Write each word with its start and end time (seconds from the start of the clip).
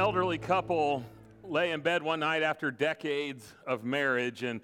Elderly 0.00 0.38
couple 0.38 1.04
lay 1.44 1.72
in 1.72 1.82
bed 1.82 2.02
one 2.02 2.20
night 2.20 2.42
after 2.42 2.70
decades 2.70 3.52
of 3.66 3.84
marriage, 3.84 4.42
and 4.42 4.62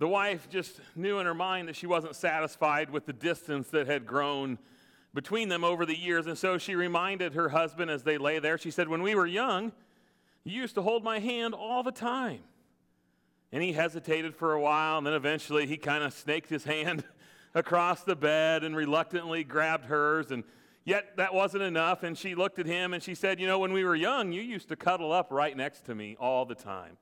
the 0.00 0.08
wife 0.08 0.48
just 0.50 0.80
knew 0.96 1.20
in 1.20 1.26
her 1.26 1.34
mind 1.34 1.68
that 1.68 1.76
she 1.76 1.86
wasn't 1.86 2.16
satisfied 2.16 2.90
with 2.90 3.06
the 3.06 3.12
distance 3.12 3.68
that 3.68 3.86
had 3.86 4.06
grown 4.06 4.58
between 5.14 5.48
them 5.50 5.62
over 5.62 5.86
the 5.86 5.96
years. 5.96 6.26
And 6.26 6.36
so 6.36 6.58
she 6.58 6.74
reminded 6.74 7.34
her 7.34 7.50
husband 7.50 7.92
as 7.92 8.02
they 8.02 8.18
lay 8.18 8.40
there, 8.40 8.58
she 8.58 8.72
said, 8.72 8.88
When 8.88 9.02
we 9.02 9.14
were 9.14 9.24
young, 9.24 9.70
you 10.42 10.60
used 10.60 10.74
to 10.74 10.82
hold 10.82 11.04
my 11.04 11.20
hand 11.20 11.54
all 11.54 11.84
the 11.84 11.92
time. 11.92 12.40
And 13.52 13.62
he 13.62 13.72
hesitated 13.72 14.34
for 14.34 14.52
a 14.52 14.60
while, 14.60 14.98
and 14.98 15.06
then 15.06 15.14
eventually 15.14 15.68
he 15.68 15.76
kind 15.76 16.02
of 16.02 16.12
snaked 16.12 16.50
his 16.50 16.64
hand 16.74 17.04
across 17.54 18.02
the 18.02 18.16
bed 18.16 18.64
and 18.64 18.74
reluctantly 18.74 19.44
grabbed 19.44 19.84
hers. 19.84 20.32
And 20.32 20.42
Yet 20.86 21.16
that 21.16 21.34
wasn't 21.34 21.64
enough, 21.64 22.04
and 22.04 22.16
she 22.16 22.36
looked 22.36 22.60
at 22.60 22.66
him 22.66 22.94
and 22.94 23.02
she 23.02 23.16
said, 23.16 23.40
You 23.40 23.48
know, 23.48 23.58
when 23.58 23.72
we 23.72 23.82
were 23.82 23.96
young, 23.96 24.30
you 24.30 24.40
used 24.40 24.68
to 24.68 24.76
cuddle 24.76 25.12
up 25.12 25.32
right 25.32 25.54
next 25.56 25.84
to 25.86 25.96
me 25.96 26.16
all 26.20 26.46
the 26.46 26.54
time. 26.54 26.96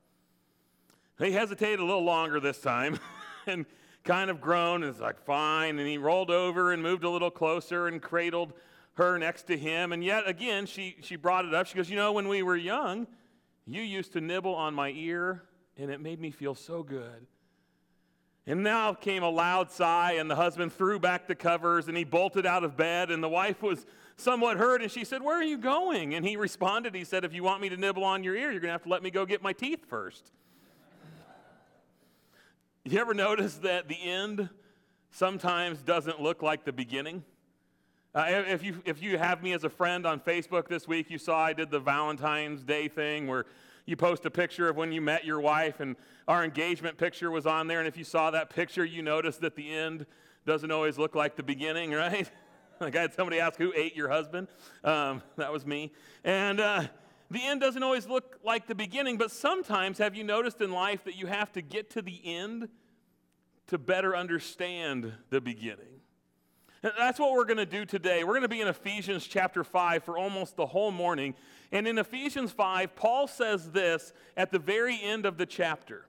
He 1.19 1.31
hesitated 1.31 1.79
a 1.79 1.85
little 1.85 2.03
longer 2.03 2.39
this 2.39 2.59
time 2.59 2.99
and 3.45 3.67
kind 4.03 4.31
of 4.31 4.41
groaned 4.41 4.83
and 4.83 4.91
was 4.91 4.99
like, 4.99 5.23
Fine. 5.23 5.77
And 5.77 5.87
he 5.87 5.99
rolled 5.99 6.31
over 6.31 6.73
and 6.73 6.81
moved 6.81 7.03
a 7.03 7.09
little 7.11 7.29
closer 7.29 7.87
and 7.87 8.01
cradled 8.01 8.53
her 8.95 9.19
next 9.19 9.43
to 9.43 9.57
him. 9.57 9.93
And 9.93 10.03
yet 10.03 10.27
again, 10.27 10.65
she, 10.65 10.95
she 11.01 11.15
brought 11.15 11.45
it 11.45 11.53
up. 11.53 11.67
She 11.67 11.75
goes, 11.75 11.87
You 11.87 11.95
know, 11.95 12.11
when 12.11 12.27
we 12.27 12.41
were 12.41 12.57
young, 12.57 13.05
you 13.67 13.83
used 13.83 14.13
to 14.13 14.21
nibble 14.21 14.55
on 14.55 14.73
my 14.73 14.89
ear, 14.89 15.43
and 15.77 15.91
it 15.91 16.01
made 16.01 16.19
me 16.19 16.31
feel 16.31 16.55
so 16.55 16.81
good. 16.81 17.27
And 18.47 18.61
now 18.61 18.93
came 18.93 19.23
a 19.23 19.29
loud 19.29 19.71
sigh, 19.71 20.13
and 20.13 20.29
the 20.29 20.35
husband 20.35 20.71
threw 20.71 20.99
back 20.99 21.27
the 21.27 21.33
covers 21.33 21.87
and 21.87 21.97
he 21.97 22.03
bolted 22.03 22.45
out 22.45 22.63
of 22.63 22.77
bed. 22.77 23.09
And 23.09 23.23
the 23.23 23.29
wife 23.29 23.63
was 23.63 23.87
somewhat 24.17 24.57
hurt, 24.57 24.83
and 24.83 24.91
she 24.91 25.03
said, 25.03 25.23
Where 25.23 25.35
are 25.35 25.43
you 25.43 25.57
going? 25.57 26.13
And 26.13 26.25
he 26.25 26.37
responded, 26.37 26.93
He 26.93 27.03
said, 27.03 27.25
If 27.25 27.33
you 27.33 27.43
want 27.43 27.61
me 27.61 27.69
to 27.69 27.77
nibble 27.77 28.03
on 28.03 28.23
your 28.23 28.35
ear, 28.35 28.51
you're 28.51 28.61
going 28.61 28.69
to 28.69 28.73
have 28.73 28.83
to 28.83 28.89
let 28.89 29.01
me 29.01 29.09
go 29.09 29.25
get 29.25 29.41
my 29.41 29.51
teeth 29.51 29.85
first. 29.87 30.31
you 32.83 32.99
ever 32.99 33.15
notice 33.15 33.55
that 33.57 33.87
the 33.87 33.99
end 33.99 34.49
sometimes 35.09 35.81
doesn't 35.81 36.21
look 36.21 36.43
like 36.43 36.65
the 36.65 36.73
beginning? 36.73 37.23
Uh, 38.13 38.43
if, 38.47 38.63
you, 38.63 38.81
if 38.85 39.01
you 39.01 39.17
have 39.17 39.43
me 39.43 39.53
as 39.53 39.63
a 39.63 39.69
friend 39.69 40.05
on 40.05 40.19
Facebook 40.19 40.69
this 40.69 40.87
week, 40.87 41.09
you 41.09 41.17
saw 41.17 41.37
I 41.37 41.51
did 41.51 41.71
the 41.71 41.81
Valentine's 41.81 42.63
Day 42.63 42.87
thing 42.87 43.27
where 43.27 43.45
you 43.85 43.95
post 43.95 44.25
a 44.25 44.31
picture 44.31 44.69
of 44.69 44.75
when 44.75 44.91
you 44.91 45.01
met 45.01 45.25
your 45.25 45.39
wife, 45.39 45.79
and 45.79 45.95
our 46.27 46.43
engagement 46.43 46.97
picture 46.97 47.29
was 47.29 47.45
on 47.45 47.67
there. 47.67 47.79
And 47.79 47.87
if 47.87 47.97
you 47.97 48.03
saw 48.03 48.31
that 48.31 48.49
picture, 48.49 48.83
you 48.83 49.01
noticed 49.01 49.41
that 49.41 49.55
the 49.55 49.71
end 49.73 50.05
doesn't 50.45 50.71
always 50.71 50.97
look 50.97 51.15
like 51.15 51.35
the 51.35 51.43
beginning, 51.43 51.91
right? 51.93 52.29
like 52.79 52.95
I 52.95 53.01
had 53.01 53.13
somebody 53.13 53.39
ask, 53.39 53.57
Who 53.57 53.73
ate 53.75 53.95
your 53.95 54.09
husband? 54.09 54.47
Um, 54.83 55.21
that 55.37 55.51
was 55.51 55.65
me. 55.65 55.91
And 56.23 56.59
uh, 56.59 56.85
the 57.29 57.43
end 57.43 57.61
doesn't 57.61 57.83
always 57.83 58.07
look 58.07 58.39
like 58.43 58.67
the 58.67 58.75
beginning, 58.75 59.17
but 59.17 59.31
sometimes 59.31 59.97
have 59.97 60.15
you 60.15 60.23
noticed 60.23 60.61
in 60.61 60.71
life 60.71 61.03
that 61.05 61.15
you 61.15 61.27
have 61.27 61.51
to 61.53 61.61
get 61.61 61.89
to 61.91 62.01
the 62.01 62.19
end 62.23 62.69
to 63.67 63.77
better 63.77 64.15
understand 64.15 65.13
the 65.29 65.41
beginning? 65.41 65.94
That's 66.97 67.19
what 67.19 67.31
we're 67.31 67.45
going 67.45 67.57
to 67.57 67.65
do 67.65 67.83
today. 67.83 68.23
We're 68.23 68.33
going 68.33 68.43
to 68.43 68.47
be 68.47 68.61
in 68.61 68.67
Ephesians 68.67 69.25
chapter 69.25 69.63
5 69.63 70.03
for 70.03 70.17
almost 70.17 70.55
the 70.55 70.67
whole 70.67 70.91
morning. 70.91 71.33
And 71.71 71.87
in 71.87 71.97
Ephesians 71.97 72.51
5, 72.51 72.95
Paul 72.95 73.27
says 73.27 73.71
this 73.71 74.13
at 74.37 74.51
the 74.51 74.59
very 74.59 74.99
end 75.01 75.25
of 75.25 75.37
the 75.37 75.47
chapter. 75.47 76.05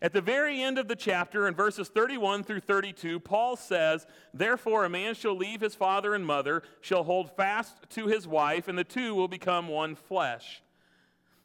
At 0.00 0.12
the 0.12 0.20
very 0.20 0.62
end 0.62 0.78
of 0.78 0.86
the 0.86 0.94
chapter, 0.94 1.48
in 1.48 1.54
verses 1.54 1.88
31 1.88 2.44
through 2.44 2.60
32, 2.60 3.18
Paul 3.20 3.56
says, 3.56 4.06
Therefore, 4.32 4.84
a 4.84 4.88
man 4.88 5.14
shall 5.14 5.36
leave 5.36 5.60
his 5.60 5.74
father 5.74 6.14
and 6.14 6.24
mother, 6.24 6.62
shall 6.80 7.02
hold 7.02 7.34
fast 7.36 7.76
to 7.90 8.06
his 8.06 8.28
wife, 8.28 8.68
and 8.68 8.78
the 8.78 8.84
two 8.84 9.14
will 9.14 9.28
become 9.28 9.66
one 9.66 9.96
flesh. 9.96 10.62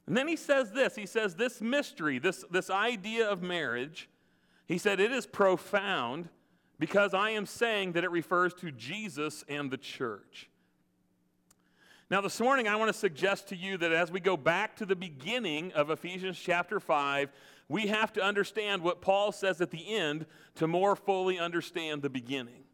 And 0.06 0.16
then 0.16 0.28
he 0.28 0.36
says 0.36 0.72
this 0.72 0.96
he 0.96 1.08
says, 1.08 1.36
This 1.36 1.60
mystery, 1.60 2.20
this, 2.20 2.46
this 2.52 2.70
idea 2.70 3.28
of 3.28 3.42
marriage, 3.42 4.10
he 4.68 4.78
said, 4.78 5.00
it 5.00 5.12
is 5.12 5.26
profound 5.26 6.30
because 6.80 7.14
I 7.14 7.32
am 7.32 7.46
saying 7.46 7.94
that 7.94 8.04
it 8.04 8.12
refers 8.12 8.54
to 8.56 8.72
Jesus 8.72 9.44
and 9.48 9.72
the 9.72 9.78
church. 9.78 10.50
Now, 12.10 12.22
this 12.22 12.40
morning, 12.40 12.68
I 12.68 12.76
want 12.76 12.94
to 12.94 12.98
suggest 12.98 13.48
to 13.50 13.56
you 13.56 13.78
that 13.78 13.92
as 13.92 14.12
we 14.12 14.20
go 14.20 14.38
back 14.38 14.76
to 14.76 14.86
the 14.86 14.96
beginning 14.96 15.72
of 15.74 15.90
Ephesians 15.90 16.38
chapter 16.38 16.80
5, 16.80 17.32
we 17.68 17.88
have 17.88 18.14
to 18.14 18.22
understand 18.22 18.84
what 18.84 19.02
Paul 19.02 19.32
says 19.32 19.60
at 19.60 19.72
the 19.72 19.96
end 19.96 20.28
to 20.56 20.68
more 20.68 20.96
fully 20.96 21.40
understand 21.40 22.04
the 22.04 22.10
beginning. 22.10 22.65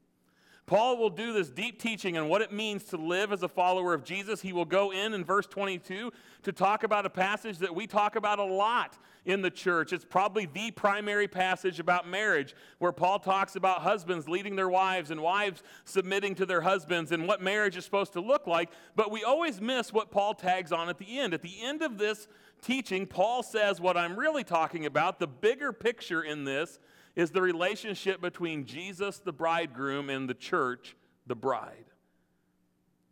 Paul 0.66 0.98
will 0.98 1.10
do 1.10 1.34
this 1.34 1.50
deep 1.50 1.80
teaching 1.82 2.18
on 2.18 2.30
what 2.30 2.42
it 2.42 2.54
means 2.54 2.84
to 2.86 2.98
live 2.98 3.34
as 3.34 3.44
a 3.44 3.50
follower 3.50 3.94
of 3.94 4.04
Jesus. 4.04 4.42
He 4.42 4.54
will 4.54 4.66
go 4.66 4.92
in 4.92 5.14
in 5.14 5.26
verse 5.26 5.46
22 5.48 6.12
to 6.44 6.52
talk 6.52 6.84
about 6.84 7.06
a 7.06 7.10
passage 7.10 7.58
that 7.58 7.76
we 7.76 7.88
talk 7.88 8.16
about 8.16 8.40
a 8.40 8.44
lot 8.44 8.98
in 9.26 9.42
the 9.42 9.50
church. 9.52 9.94
It's 9.94 10.06
probably 10.06 10.46
the 10.46 10.72
primary 10.72 11.28
passage 11.28 11.80
about 11.80 12.08
marriage, 12.08 12.56
where 12.80 12.92
Paul 12.92 13.20
talks 13.20 13.56
about 13.56 13.82
husbands 13.82 14.30
leading 14.30 14.56
their 14.56 14.70
wives 14.70 15.12
and 15.12 15.22
wives 15.22 15.62
submitting 15.84 16.36
to 16.36 16.46
their 16.46 16.62
husbands 16.62 17.12
and 17.12 17.28
what 17.28 17.42
marriage 17.42 17.78
is 17.78 17.86
supposed 17.86 18.14
to 18.14 18.22
look 18.22 18.48
like. 18.48 18.70
But 18.96 19.12
we 19.12 19.24
always 19.24 19.60
miss 19.60 19.92
what 19.92 20.10
Paul 20.10 20.34
tags 20.34 20.72
on 20.72 20.90
at 20.90 20.98
the 20.98 21.20
end. 21.20 21.34
At 21.34 21.42
the 21.42 21.62
end 21.62 21.82
of 21.82 21.98
this 21.98 22.28
teaching, 22.62 23.06
Paul 23.06 23.44
says 23.44 23.82
what 23.82 23.98
I'm 23.98 24.18
really 24.18 24.44
talking 24.44 24.86
about, 24.86 25.20
the 25.20 25.28
bigger 25.28 25.74
picture 25.74 26.24
in 26.24 26.46
this 26.46 26.80
is 27.16 27.32
the 27.32 27.42
relationship 27.42 28.22
between 28.22 28.66
Jesus, 28.66 29.20
the 29.20 29.34
bridegroom, 29.34 30.10
and 30.10 30.30
the 30.30 30.34
church, 30.34 30.96
the 31.28 31.36
bride. 31.36 31.86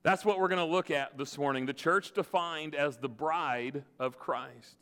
That's 0.03 0.23
what 0.23 0.39
we're 0.39 0.47
going 0.47 0.65
to 0.65 0.65
look 0.65 0.91
at 0.91 1.17
this 1.17 1.37
morning. 1.37 1.65
The 1.65 1.73
church 1.73 2.13
defined 2.13 2.73
as 2.73 2.97
the 2.97 3.09
bride 3.09 3.83
of 3.99 4.17
Christ. 4.17 4.77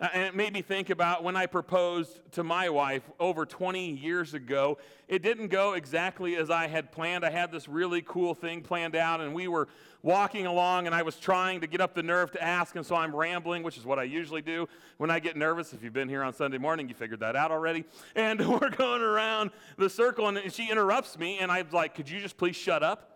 Uh, 0.00 0.08
and 0.14 0.22
it 0.22 0.34
made 0.34 0.52
me 0.52 0.62
think 0.62 0.88
about 0.88 1.22
when 1.22 1.36
I 1.36 1.44
proposed 1.44 2.20
to 2.32 2.42
my 2.42 2.70
wife 2.70 3.02
over 3.20 3.44
20 3.44 3.90
years 3.90 4.32
ago. 4.32 4.78
It 5.08 5.20
didn't 5.20 5.48
go 5.48 5.74
exactly 5.74 6.36
as 6.36 6.48
I 6.48 6.68
had 6.68 6.90
planned. 6.90 7.22
I 7.22 7.30
had 7.30 7.52
this 7.52 7.68
really 7.68 8.00
cool 8.00 8.34
thing 8.34 8.62
planned 8.62 8.96
out, 8.96 9.20
and 9.20 9.34
we 9.34 9.46
were 9.46 9.68
walking 10.02 10.46
along, 10.46 10.86
and 10.86 10.94
I 10.94 11.02
was 11.02 11.16
trying 11.16 11.60
to 11.60 11.66
get 11.66 11.82
up 11.82 11.94
the 11.94 12.02
nerve 12.02 12.30
to 12.32 12.42
ask, 12.42 12.76
and 12.76 12.86
so 12.86 12.94
I'm 12.94 13.14
rambling, 13.14 13.62
which 13.62 13.76
is 13.76 13.84
what 13.84 13.98
I 13.98 14.04
usually 14.04 14.40
do 14.40 14.66
when 14.96 15.10
I 15.10 15.20
get 15.20 15.36
nervous. 15.36 15.74
If 15.74 15.82
you've 15.82 15.92
been 15.92 16.08
here 16.08 16.22
on 16.22 16.32
Sunday 16.32 16.56
morning, 16.56 16.88
you 16.88 16.94
figured 16.94 17.20
that 17.20 17.36
out 17.36 17.50
already. 17.50 17.84
And 18.14 18.40
we're 18.60 18.70
going 18.70 19.02
around 19.02 19.50
the 19.76 19.90
circle, 19.90 20.28
and 20.28 20.50
she 20.50 20.70
interrupts 20.70 21.18
me, 21.18 21.38
and 21.40 21.52
I'm 21.52 21.68
like, 21.72 21.94
Could 21.94 22.08
you 22.08 22.20
just 22.20 22.38
please 22.38 22.56
shut 22.56 22.82
up? 22.82 23.09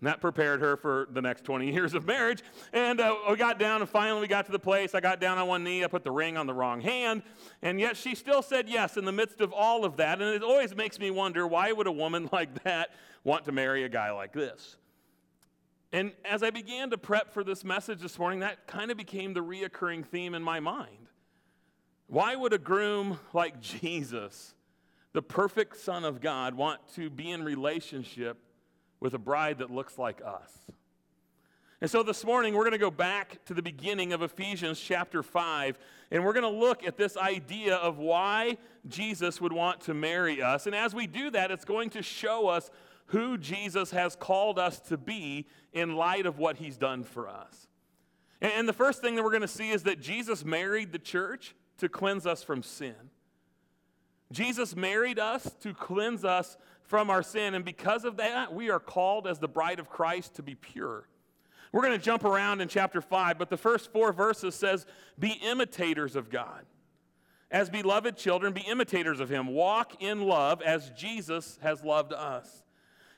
And 0.00 0.08
that 0.08 0.20
prepared 0.20 0.60
her 0.60 0.76
for 0.76 1.08
the 1.10 1.22
next 1.22 1.44
20 1.44 1.72
years 1.72 1.94
of 1.94 2.06
marriage. 2.06 2.42
And 2.72 3.00
uh, 3.00 3.14
we 3.30 3.36
got 3.36 3.58
down, 3.58 3.80
and 3.80 3.88
finally 3.88 4.20
we 4.20 4.26
got 4.26 4.44
to 4.46 4.52
the 4.52 4.58
place. 4.58 4.94
I 4.94 5.00
got 5.00 5.20
down 5.20 5.38
on 5.38 5.48
one 5.48 5.64
knee. 5.64 5.84
I 5.84 5.86
put 5.86 6.04
the 6.04 6.10
ring 6.10 6.36
on 6.36 6.46
the 6.46 6.52
wrong 6.52 6.82
hand. 6.82 7.22
And 7.62 7.80
yet 7.80 7.96
she 7.96 8.14
still 8.14 8.42
said 8.42 8.68
yes 8.68 8.98
in 8.98 9.06
the 9.06 9.12
midst 9.12 9.40
of 9.40 9.52
all 9.52 9.86
of 9.86 9.96
that. 9.96 10.20
And 10.20 10.34
it 10.34 10.42
always 10.42 10.76
makes 10.76 10.98
me 10.98 11.10
wonder 11.10 11.46
why 11.46 11.72
would 11.72 11.86
a 11.86 11.92
woman 11.92 12.28
like 12.32 12.62
that 12.64 12.90
want 13.24 13.46
to 13.46 13.52
marry 13.52 13.84
a 13.84 13.88
guy 13.88 14.10
like 14.10 14.32
this? 14.32 14.76
And 15.92 16.12
as 16.26 16.42
I 16.42 16.50
began 16.50 16.90
to 16.90 16.98
prep 16.98 17.32
for 17.32 17.42
this 17.42 17.64
message 17.64 18.00
this 18.00 18.18
morning, 18.18 18.40
that 18.40 18.66
kind 18.66 18.90
of 18.90 18.98
became 18.98 19.32
the 19.32 19.40
reoccurring 19.40 20.04
theme 20.04 20.34
in 20.34 20.42
my 20.42 20.60
mind. 20.60 21.08
Why 22.06 22.36
would 22.36 22.52
a 22.52 22.58
groom 22.58 23.18
like 23.32 23.60
Jesus, 23.62 24.54
the 25.14 25.22
perfect 25.22 25.78
Son 25.78 26.04
of 26.04 26.20
God, 26.20 26.54
want 26.54 26.80
to 26.96 27.08
be 27.08 27.30
in 27.30 27.42
relationship 27.42 28.38
with 29.00 29.14
a 29.14 29.18
bride 29.18 29.58
that 29.58 29.70
looks 29.70 29.98
like 29.98 30.20
us. 30.24 30.52
And 31.80 31.90
so 31.90 32.02
this 32.02 32.24
morning, 32.24 32.54
we're 32.54 32.62
going 32.62 32.72
to 32.72 32.78
go 32.78 32.90
back 32.90 33.44
to 33.44 33.54
the 33.54 33.62
beginning 33.62 34.14
of 34.14 34.22
Ephesians 34.22 34.80
chapter 34.80 35.22
5, 35.22 35.78
and 36.10 36.24
we're 36.24 36.32
going 36.32 36.42
to 36.50 36.58
look 36.58 36.86
at 36.86 36.96
this 36.96 37.18
idea 37.18 37.76
of 37.76 37.98
why 37.98 38.56
Jesus 38.88 39.42
would 39.42 39.52
want 39.52 39.82
to 39.82 39.92
marry 39.92 40.40
us. 40.40 40.66
And 40.66 40.74
as 40.74 40.94
we 40.94 41.06
do 41.06 41.30
that, 41.30 41.50
it's 41.50 41.66
going 41.66 41.90
to 41.90 42.02
show 42.02 42.48
us 42.48 42.70
who 43.06 43.36
Jesus 43.36 43.90
has 43.90 44.16
called 44.16 44.58
us 44.58 44.80
to 44.80 44.96
be 44.96 45.46
in 45.72 45.96
light 45.96 46.24
of 46.24 46.38
what 46.38 46.56
he's 46.56 46.78
done 46.78 47.04
for 47.04 47.28
us. 47.28 47.68
And 48.40 48.68
the 48.68 48.72
first 48.72 49.02
thing 49.02 49.14
that 49.14 49.22
we're 49.22 49.30
going 49.30 49.42
to 49.42 49.48
see 49.48 49.70
is 49.70 49.82
that 49.84 50.00
Jesus 50.00 50.44
married 50.44 50.92
the 50.92 50.98
church 50.98 51.54
to 51.78 51.88
cleanse 51.88 52.26
us 52.26 52.42
from 52.42 52.62
sin. 52.62 52.94
Jesus 54.32 54.74
married 54.74 55.18
us 55.18 55.54
to 55.60 55.72
cleanse 55.72 56.24
us 56.24 56.56
from 56.86 57.10
our 57.10 57.22
sin. 57.22 57.54
And 57.54 57.64
because 57.64 58.04
of 58.04 58.16
that, 58.16 58.54
we 58.54 58.70
are 58.70 58.80
called 58.80 59.26
as 59.26 59.38
the 59.38 59.48
bride 59.48 59.78
of 59.78 59.88
Christ 59.88 60.34
to 60.36 60.42
be 60.42 60.54
pure. 60.54 61.08
We're 61.72 61.82
going 61.82 61.98
to 61.98 62.04
jump 62.04 62.24
around 62.24 62.60
in 62.60 62.68
chapter 62.68 63.00
5, 63.00 63.38
but 63.38 63.50
the 63.50 63.56
first 63.56 63.92
four 63.92 64.12
verses 64.12 64.54
says, 64.54 64.86
Be 65.18 65.32
imitators 65.44 66.16
of 66.16 66.30
God. 66.30 66.64
As 67.50 67.70
beloved 67.70 68.16
children, 68.16 68.52
be 68.52 68.62
imitators 68.62 69.20
of 69.20 69.28
him. 69.28 69.48
Walk 69.48 70.02
in 70.02 70.22
love 70.22 70.62
as 70.62 70.90
Jesus 70.90 71.58
has 71.62 71.84
loved 71.84 72.12
us. 72.12 72.62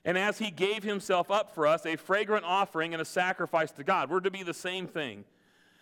And 0.05 0.17
as 0.17 0.39
he 0.39 0.51
gave 0.51 0.83
himself 0.83 1.31
up 1.31 1.55
for 1.55 1.67
us, 1.67 1.85
a 1.85 1.97
fragrant 1.97 2.45
offering 2.45 2.95
and 2.95 3.01
a 3.01 3.07
sacrifice 3.07 3.71
to 3.73 3.85
God. 3.85 4.11
We're 4.11 4.21
to 4.21 4.31
be 4.31 4.43
the 4.43 4.55
same 4.55 4.87
thing. 4.87 5.25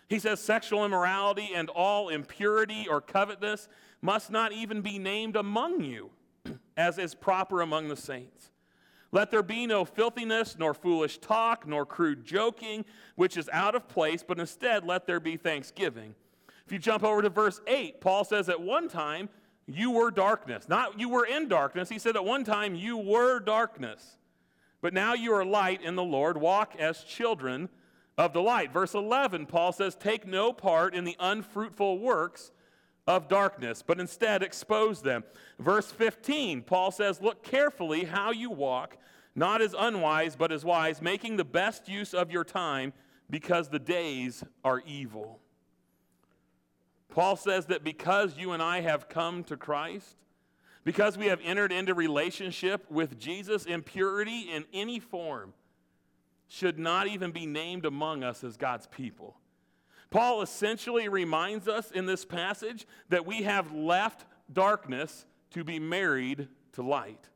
He 0.09 0.19
says, 0.19 0.39
Sexual 0.39 0.85
immorality 0.85 1.51
and 1.55 1.69
all 1.69 2.09
impurity 2.09 2.87
or 2.89 3.01
covetousness 3.01 3.67
must 4.01 4.29
not 4.29 4.53
even 4.53 4.81
be 4.81 4.99
named 4.99 5.35
among 5.35 5.81
you 5.81 6.09
as 6.77 6.97
is 6.97 7.15
proper 7.15 7.61
among 7.61 7.87
the 7.87 7.95
saints. 7.95 8.51
Let 9.11 9.31
there 9.31 9.43
be 9.43 9.65
no 9.65 9.85
filthiness, 9.85 10.57
nor 10.59 10.73
foolish 10.73 11.19
talk, 11.19 11.65
nor 11.65 11.85
crude 11.85 12.25
joking, 12.25 12.83
which 13.15 13.37
is 13.37 13.49
out 13.53 13.73
of 13.73 13.87
place, 13.87 14.23
but 14.27 14.39
instead 14.39 14.83
let 14.83 15.07
there 15.07 15.19
be 15.19 15.37
thanksgiving. 15.37 16.13
If 16.65 16.73
you 16.73 16.79
jump 16.79 17.03
over 17.03 17.21
to 17.21 17.29
verse 17.29 17.61
8, 17.65 18.01
Paul 18.01 18.25
says, 18.25 18.49
At 18.49 18.61
one 18.61 18.89
time 18.89 19.29
you 19.65 19.91
were 19.91 20.11
darkness. 20.11 20.67
Not 20.67 20.99
you 20.99 21.07
were 21.07 21.25
in 21.25 21.47
darkness. 21.47 21.87
He 21.87 21.99
said, 21.99 22.17
At 22.17 22.25
one 22.25 22.43
time 22.43 22.75
you 22.75 22.97
were 22.97 23.39
darkness. 23.39 24.17
But 24.81 24.93
now 24.93 25.13
you 25.13 25.33
are 25.33 25.45
light 25.45 25.81
in 25.81 25.95
the 25.95 26.03
Lord. 26.03 26.37
Walk 26.37 26.75
as 26.77 27.03
children 27.03 27.69
of 28.17 28.33
the 28.33 28.41
light. 28.41 28.73
Verse 28.73 28.93
11, 28.93 29.45
Paul 29.45 29.71
says, 29.71 29.95
Take 29.95 30.27
no 30.27 30.51
part 30.51 30.93
in 30.93 31.05
the 31.05 31.15
unfruitful 31.19 31.99
works 31.99 32.51
of 33.07 33.29
darkness, 33.29 33.81
but 33.81 33.99
instead 33.99 34.43
expose 34.43 35.01
them. 35.01 35.23
Verse 35.59 35.91
15, 35.91 36.61
Paul 36.63 36.91
says, 36.91 37.21
Look 37.21 37.43
carefully 37.43 38.03
how 38.03 38.31
you 38.31 38.51
walk, 38.51 38.97
not 39.35 39.61
as 39.61 39.73
unwise, 39.77 40.35
but 40.35 40.51
as 40.51 40.65
wise, 40.65 41.01
making 41.01 41.37
the 41.37 41.45
best 41.45 41.87
use 41.87 42.13
of 42.13 42.31
your 42.31 42.43
time, 42.43 42.93
because 43.29 43.69
the 43.69 43.79
days 43.79 44.43
are 44.63 44.81
evil. 44.85 45.39
Paul 47.09 47.35
says 47.35 47.65
that 47.67 47.83
because 47.83 48.37
you 48.37 48.51
and 48.51 48.61
I 48.61 48.81
have 48.81 49.09
come 49.09 49.43
to 49.45 49.57
Christ, 49.57 50.17
because 50.83 51.17
we 51.17 51.27
have 51.27 51.39
entered 51.43 51.71
into 51.71 51.93
relationship 51.93 52.89
with 52.91 53.19
Jesus, 53.19 53.65
impurity 53.65 54.41
in 54.41 54.65
any 54.73 54.99
form 54.99 55.53
should 56.47 56.79
not 56.79 57.07
even 57.07 57.31
be 57.31 57.45
named 57.45 57.85
among 57.85 58.23
us 58.23 58.43
as 58.43 58.55
God's 58.55 58.87
people. 58.87 59.35
Paul 60.09 60.41
essentially 60.41 61.09
reminds 61.09 61.67
us 61.67 61.91
in 61.91 62.05
this 62.05 62.25
passage 62.25 62.87
that 63.09 63.25
we 63.25 63.43
have 63.43 63.73
left 63.73 64.25
darkness 64.51 65.25
to 65.51 65.63
be 65.63 65.79
married 65.79 66.47
to 66.73 66.81
light, 66.81 67.29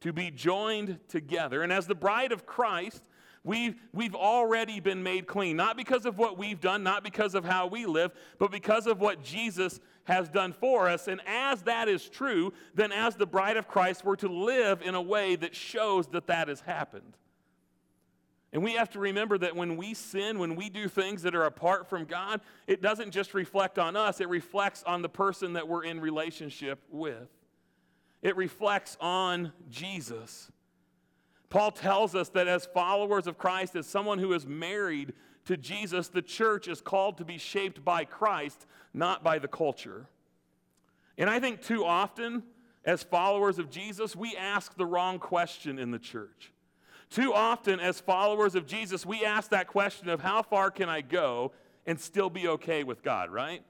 to 0.00 0.12
be 0.12 0.30
joined 0.30 0.98
together. 1.08 1.62
And 1.62 1.72
as 1.72 1.86
the 1.86 1.94
bride 1.94 2.32
of 2.32 2.46
Christ, 2.46 3.02
we've, 3.44 3.76
we've 3.92 4.14
already 4.14 4.80
been 4.80 5.02
made 5.02 5.26
clean, 5.26 5.56
not 5.56 5.76
because 5.76 6.06
of 6.06 6.18
what 6.18 6.38
we've 6.38 6.60
done, 6.60 6.82
not 6.82 7.04
because 7.04 7.34
of 7.34 7.44
how 7.44 7.66
we 7.66 7.84
live, 7.86 8.12
but 8.38 8.50
because 8.50 8.86
of 8.86 9.00
what 9.00 9.22
Jesus 9.22 9.80
has 10.04 10.28
done 10.28 10.52
for 10.52 10.88
us. 10.88 11.08
And 11.08 11.20
as 11.26 11.62
that 11.62 11.88
is 11.88 12.08
true, 12.08 12.52
then 12.74 12.92
as 12.92 13.16
the 13.16 13.26
bride 13.26 13.56
of 13.56 13.68
Christ, 13.68 14.04
we're 14.04 14.16
to 14.16 14.28
live 14.28 14.80
in 14.82 14.94
a 14.94 15.02
way 15.02 15.36
that 15.36 15.54
shows 15.54 16.06
that 16.08 16.28
that 16.28 16.48
has 16.48 16.60
happened. 16.60 17.16
And 18.56 18.64
we 18.64 18.72
have 18.72 18.88
to 18.92 18.98
remember 18.98 19.36
that 19.36 19.54
when 19.54 19.76
we 19.76 19.92
sin, 19.92 20.38
when 20.38 20.56
we 20.56 20.70
do 20.70 20.88
things 20.88 21.20
that 21.24 21.34
are 21.34 21.44
apart 21.44 21.90
from 21.90 22.06
God, 22.06 22.40
it 22.66 22.80
doesn't 22.80 23.10
just 23.10 23.34
reflect 23.34 23.78
on 23.78 23.96
us, 23.96 24.18
it 24.18 24.30
reflects 24.30 24.82
on 24.84 25.02
the 25.02 25.10
person 25.10 25.52
that 25.52 25.68
we're 25.68 25.84
in 25.84 26.00
relationship 26.00 26.82
with. 26.90 27.28
It 28.22 28.34
reflects 28.34 28.96
on 28.98 29.52
Jesus. 29.68 30.50
Paul 31.50 31.70
tells 31.70 32.14
us 32.14 32.30
that 32.30 32.48
as 32.48 32.64
followers 32.64 33.26
of 33.26 33.36
Christ, 33.36 33.76
as 33.76 33.86
someone 33.86 34.18
who 34.18 34.32
is 34.32 34.46
married 34.46 35.12
to 35.44 35.58
Jesus, 35.58 36.08
the 36.08 36.22
church 36.22 36.66
is 36.66 36.80
called 36.80 37.18
to 37.18 37.26
be 37.26 37.36
shaped 37.36 37.84
by 37.84 38.06
Christ, 38.06 38.64
not 38.94 39.22
by 39.22 39.38
the 39.38 39.48
culture. 39.48 40.06
And 41.18 41.28
I 41.28 41.40
think 41.40 41.60
too 41.60 41.84
often, 41.84 42.42
as 42.86 43.02
followers 43.02 43.58
of 43.58 43.68
Jesus, 43.68 44.16
we 44.16 44.34
ask 44.34 44.74
the 44.78 44.86
wrong 44.86 45.18
question 45.18 45.78
in 45.78 45.90
the 45.90 45.98
church. 45.98 46.52
Too 47.10 47.32
often, 47.32 47.80
as 47.80 48.00
followers 48.00 48.54
of 48.54 48.66
Jesus, 48.66 49.06
we 49.06 49.24
ask 49.24 49.50
that 49.50 49.68
question 49.68 50.08
of 50.08 50.20
how 50.20 50.42
far 50.42 50.70
can 50.70 50.88
I 50.88 51.00
go 51.00 51.52
and 51.86 52.00
still 52.00 52.30
be 52.30 52.48
okay 52.48 52.84
with 52.84 53.02
God, 53.02 53.30
right? 53.30 53.62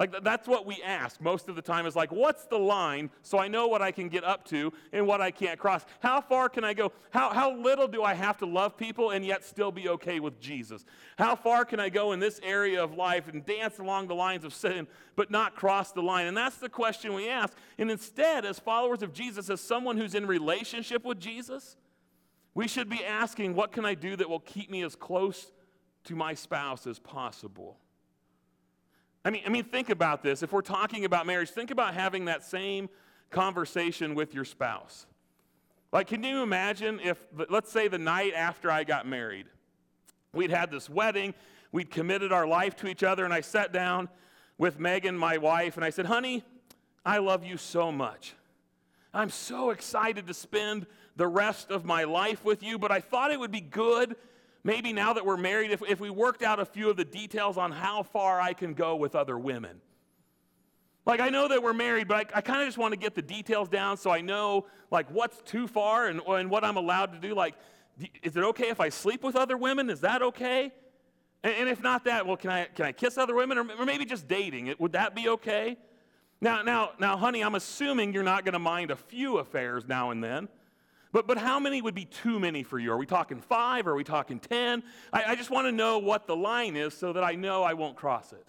Like 0.00 0.24
that's 0.24 0.48
what 0.48 0.64
we 0.64 0.82
ask 0.82 1.20
most 1.20 1.50
of 1.50 1.56
the 1.56 1.62
time 1.62 1.84
is 1.84 1.94
like, 1.94 2.10
what's 2.10 2.46
the 2.46 2.58
line 2.58 3.10
so 3.20 3.38
I 3.38 3.48
know 3.48 3.66
what 3.66 3.82
I 3.82 3.92
can 3.92 4.08
get 4.08 4.24
up 4.24 4.46
to 4.46 4.72
and 4.94 5.06
what 5.06 5.20
I 5.20 5.30
can't 5.30 5.60
cross? 5.60 5.84
How 6.00 6.22
far 6.22 6.48
can 6.48 6.64
I 6.64 6.72
go? 6.72 6.92
How, 7.10 7.28
how 7.28 7.54
little 7.54 7.86
do 7.86 8.02
I 8.02 8.14
have 8.14 8.38
to 8.38 8.46
love 8.46 8.78
people 8.78 9.10
and 9.10 9.26
yet 9.26 9.44
still 9.44 9.70
be 9.70 9.90
okay 9.90 10.18
with 10.18 10.40
Jesus? 10.40 10.86
How 11.18 11.36
far 11.36 11.66
can 11.66 11.80
I 11.80 11.90
go 11.90 12.12
in 12.12 12.18
this 12.18 12.40
area 12.42 12.82
of 12.82 12.94
life 12.94 13.28
and 13.28 13.44
dance 13.44 13.78
along 13.78 14.08
the 14.08 14.14
lines 14.14 14.42
of 14.42 14.54
sin 14.54 14.86
but 15.16 15.30
not 15.30 15.54
cross 15.54 15.92
the 15.92 16.00
line? 16.00 16.26
And 16.26 16.36
that's 16.36 16.56
the 16.56 16.70
question 16.70 17.12
we 17.12 17.28
ask. 17.28 17.54
And 17.76 17.90
instead, 17.90 18.46
as 18.46 18.58
followers 18.58 19.02
of 19.02 19.12
Jesus, 19.12 19.50
as 19.50 19.60
someone 19.60 19.98
who's 19.98 20.14
in 20.14 20.24
relationship 20.24 21.04
with 21.04 21.20
Jesus, 21.20 21.76
we 22.54 22.68
should 22.68 22.88
be 22.88 23.04
asking, 23.04 23.54
what 23.54 23.72
can 23.72 23.84
I 23.84 23.94
do 23.94 24.16
that 24.16 24.28
will 24.28 24.40
keep 24.40 24.70
me 24.70 24.82
as 24.82 24.96
close 24.96 25.52
to 26.04 26.16
my 26.16 26.34
spouse 26.34 26.86
as 26.86 26.98
possible? 26.98 27.78
I 29.24 29.30
mean, 29.30 29.42
I 29.46 29.50
mean, 29.50 29.64
think 29.64 29.90
about 29.90 30.22
this. 30.22 30.42
If 30.42 30.52
we're 30.52 30.62
talking 30.62 31.04
about 31.04 31.26
marriage, 31.26 31.50
think 31.50 31.70
about 31.70 31.94
having 31.94 32.24
that 32.24 32.42
same 32.42 32.88
conversation 33.30 34.14
with 34.14 34.34
your 34.34 34.44
spouse. 34.44 35.06
Like, 35.92 36.06
can 36.06 36.22
you 36.22 36.42
imagine 36.42 37.00
if, 37.02 37.18
let's 37.48 37.70
say, 37.70 37.88
the 37.88 37.98
night 37.98 38.32
after 38.34 38.70
I 38.70 38.84
got 38.84 39.06
married, 39.06 39.46
we'd 40.32 40.50
had 40.50 40.70
this 40.70 40.88
wedding, 40.88 41.34
we'd 41.72 41.90
committed 41.90 42.32
our 42.32 42.46
life 42.46 42.76
to 42.76 42.88
each 42.88 43.02
other, 43.02 43.24
and 43.24 43.34
I 43.34 43.40
sat 43.40 43.72
down 43.72 44.08
with 44.56 44.78
Megan, 44.78 45.16
my 45.16 45.38
wife, 45.38 45.76
and 45.76 45.84
I 45.84 45.90
said, 45.90 46.06
honey, 46.06 46.44
I 47.04 47.18
love 47.18 47.44
you 47.44 47.56
so 47.56 47.90
much. 47.90 48.34
I'm 49.12 49.30
so 49.30 49.70
excited 49.70 50.26
to 50.28 50.34
spend 50.34 50.86
the 51.16 51.26
rest 51.26 51.70
of 51.70 51.84
my 51.84 52.04
life 52.04 52.44
with 52.44 52.62
you, 52.62 52.78
but 52.78 52.92
I 52.92 53.00
thought 53.00 53.32
it 53.32 53.40
would 53.40 53.50
be 53.50 53.60
good, 53.60 54.16
maybe 54.62 54.92
now 54.92 55.12
that 55.14 55.26
we're 55.26 55.36
married, 55.36 55.72
if, 55.72 55.82
if 55.88 56.00
we 56.00 56.10
worked 56.10 56.42
out 56.42 56.60
a 56.60 56.64
few 56.64 56.88
of 56.88 56.96
the 56.96 57.04
details 57.04 57.56
on 57.56 57.72
how 57.72 58.04
far 58.04 58.40
I 58.40 58.52
can 58.52 58.74
go 58.74 58.94
with 58.96 59.14
other 59.14 59.36
women. 59.38 59.80
Like, 61.06 61.20
I 61.20 61.28
know 61.28 61.48
that 61.48 61.62
we're 61.62 61.72
married, 61.72 62.06
but 62.06 62.32
I, 62.34 62.38
I 62.38 62.40
kind 62.40 62.60
of 62.60 62.68
just 62.68 62.78
want 62.78 62.92
to 62.92 62.98
get 62.98 63.14
the 63.14 63.22
details 63.22 63.68
down 63.68 63.96
so 63.96 64.10
I 64.10 64.20
know, 64.20 64.66
like, 64.90 65.10
what's 65.10 65.40
too 65.42 65.66
far 65.66 66.06
and, 66.06 66.20
and 66.20 66.50
what 66.50 66.62
I'm 66.62 66.76
allowed 66.76 67.12
to 67.12 67.18
do. 67.18 67.34
Like, 67.34 67.54
is 68.22 68.36
it 68.36 68.44
okay 68.44 68.68
if 68.68 68.80
I 68.80 68.90
sleep 68.90 69.24
with 69.24 69.34
other 69.34 69.56
women? 69.56 69.90
Is 69.90 70.00
that 70.00 70.22
okay? 70.22 70.72
And, 71.42 71.54
and 71.54 71.68
if 71.68 71.82
not 71.82 72.04
that, 72.04 72.26
well, 72.26 72.36
can 72.36 72.50
I, 72.50 72.66
can 72.66 72.84
I 72.84 72.92
kiss 72.92 73.18
other 73.18 73.34
women? 73.34 73.58
Or, 73.58 73.68
or 73.78 73.84
maybe 73.84 74.04
just 74.04 74.28
dating. 74.28 74.72
Would 74.78 74.92
that 74.92 75.14
be 75.16 75.28
okay? 75.30 75.78
Now, 76.40 76.62
now, 76.62 76.92
now, 76.98 77.16
honey, 77.16 77.42
I'm 77.42 77.54
assuming 77.54 78.14
you're 78.14 78.22
not 78.22 78.44
going 78.44 78.54
to 78.54 78.58
mind 78.58 78.90
a 78.90 78.96
few 78.96 79.38
affairs 79.38 79.86
now 79.86 80.10
and 80.10 80.24
then. 80.24 80.48
But, 81.12 81.26
but 81.26 81.38
how 81.38 81.58
many 81.58 81.82
would 81.82 81.94
be 81.94 82.04
too 82.04 82.38
many 82.38 82.62
for 82.62 82.78
you? 82.78 82.92
Are 82.92 82.96
we 82.96 83.06
talking 83.06 83.40
five? 83.40 83.86
Are 83.86 83.94
we 83.94 84.04
talking 84.04 84.38
10? 84.38 84.82
I, 85.12 85.24
I 85.24 85.34
just 85.34 85.50
want 85.50 85.66
to 85.66 85.72
know 85.72 85.98
what 85.98 86.26
the 86.26 86.36
line 86.36 86.76
is 86.76 86.94
so 86.94 87.12
that 87.12 87.24
I 87.24 87.34
know 87.34 87.62
I 87.62 87.74
won't 87.74 87.96
cross 87.96 88.32
it. 88.32 88.46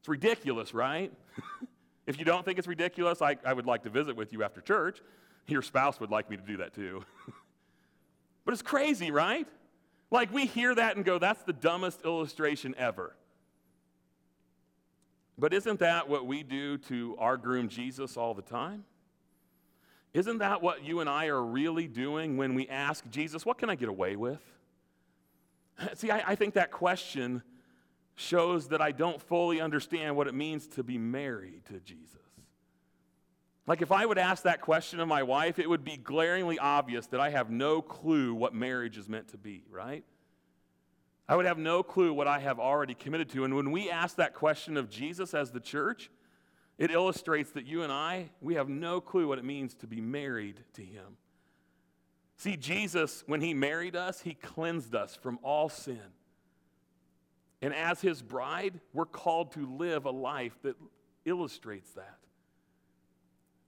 It's 0.00 0.08
ridiculous, 0.08 0.72
right? 0.72 1.12
if 2.06 2.18
you 2.18 2.24
don't 2.24 2.44
think 2.44 2.58
it's 2.58 2.68
ridiculous, 2.68 3.20
I, 3.20 3.36
I 3.44 3.52
would 3.52 3.66
like 3.66 3.82
to 3.82 3.90
visit 3.90 4.16
with 4.16 4.32
you 4.32 4.44
after 4.44 4.60
church. 4.60 5.02
Your 5.46 5.62
spouse 5.62 5.98
would 6.00 6.10
like 6.10 6.30
me 6.30 6.36
to 6.36 6.42
do 6.42 6.58
that 6.58 6.74
too. 6.74 7.04
but 8.44 8.52
it's 8.52 8.62
crazy, 8.62 9.10
right? 9.10 9.48
Like 10.12 10.32
we 10.32 10.46
hear 10.46 10.74
that 10.74 10.96
and 10.96 11.04
go, 11.04 11.18
that's 11.18 11.42
the 11.42 11.52
dumbest 11.52 12.04
illustration 12.04 12.74
ever. 12.78 13.14
But 15.40 15.54
isn't 15.54 15.80
that 15.80 16.06
what 16.06 16.26
we 16.26 16.42
do 16.42 16.76
to 16.76 17.16
our 17.18 17.38
groom 17.38 17.70
Jesus 17.70 18.18
all 18.18 18.34
the 18.34 18.42
time? 18.42 18.84
Isn't 20.12 20.38
that 20.38 20.60
what 20.60 20.84
you 20.84 21.00
and 21.00 21.08
I 21.08 21.26
are 21.26 21.42
really 21.42 21.88
doing 21.88 22.36
when 22.36 22.54
we 22.54 22.68
ask 22.68 23.08
Jesus, 23.10 23.46
What 23.46 23.56
can 23.56 23.70
I 23.70 23.74
get 23.74 23.88
away 23.88 24.16
with? 24.16 24.42
See, 25.94 26.10
I, 26.10 26.32
I, 26.32 26.34
think 26.34 26.54
that 26.54 26.70
question 26.70 27.42
shows 28.16 28.68
that 28.68 28.82
I 28.82 28.92
don't 28.92 29.20
fully 29.22 29.62
understand 29.62 30.14
what 30.14 30.26
it 30.26 30.34
means 30.34 30.66
to 30.68 30.82
be 30.82 30.98
married 30.98 31.64
to 31.66 31.80
Jesus. 31.80 32.16
Like, 33.66 33.80
if 33.80 33.92
I 33.92 34.04
would 34.04 34.18
ask 34.18 34.42
that 34.42 34.60
question 34.60 35.00
of 35.00 35.08
my 35.08 35.22
wife, 35.22 35.58
it 35.58 35.70
would 35.70 35.84
be 35.84 35.96
glaringly 35.96 36.58
obvious 36.58 37.06
that 37.08 37.20
I 37.20 37.30
have 37.30 37.50
no 37.50 37.80
clue 37.80 38.34
what 38.34 38.52
marriage 38.52 38.98
is 38.98 39.08
meant 39.08 39.28
to 39.28 39.38
be, 39.38 39.64
right? 39.70 40.04
I 41.30 41.36
would 41.36 41.46
have 41.46 41.58
no 41.58 41.84
clue 41.84 42.12
what 42.12 42.26
I 42.26 42.40
have 42.40 42.58
already 42.58 42.92
committed 42.92 43.28
to. 43.30 43.44
And 43.44 43.54
when 43.54 43.70
we 43.70 43.88
ask 43.88 44.16
that 44.16 44.34
question 44.34 44.76
of 44.76 44.90
Jesus 44.90 45.32
as 45.32 45.52
the 45.52 45.60
church, 45.60 46.10
it 46.76 46.90
illustrates 46.90 47.52
that 47.52 47.66
you 47.66 47.84
and 47.84 47.92
I, 47.92 48.30
we 48.40 48.54
have 48.54 48.68
no 48.68 49.00
clue 49.00 49.28
what 49.28 49.38
it 49.38 49.44
means 49.44 49.74
to 49.74 49.86
be 49.86 50.00
married 50.00 50.64
to 50.72 50.82
Him. 50.82 51.18
See, 52.36 52.56
Jesus, 52.56 53.22
when 53.28 53.40
He 53.40 53.54
married 53.54 53.94
us, 53.94 54.22
He 54.22 54.34
cleansed 54.34 54.96
us 54.96 55.14
from 55.14 55.38
all 55.44 55.68
sin. 55.68 56.00
And 57.62 57.72
as 57.72 58.00
His 58.00 58.22
bride, 58.22 58.80
we're 58.92 59.06
called 59.06 59.52
to 59.52 59.64
live 59.64 60.06
a 60.06 60.10
life 60.10 60.58
that 60.64 60.74
illustrates 61.24 61.92
that. 61.92 62.18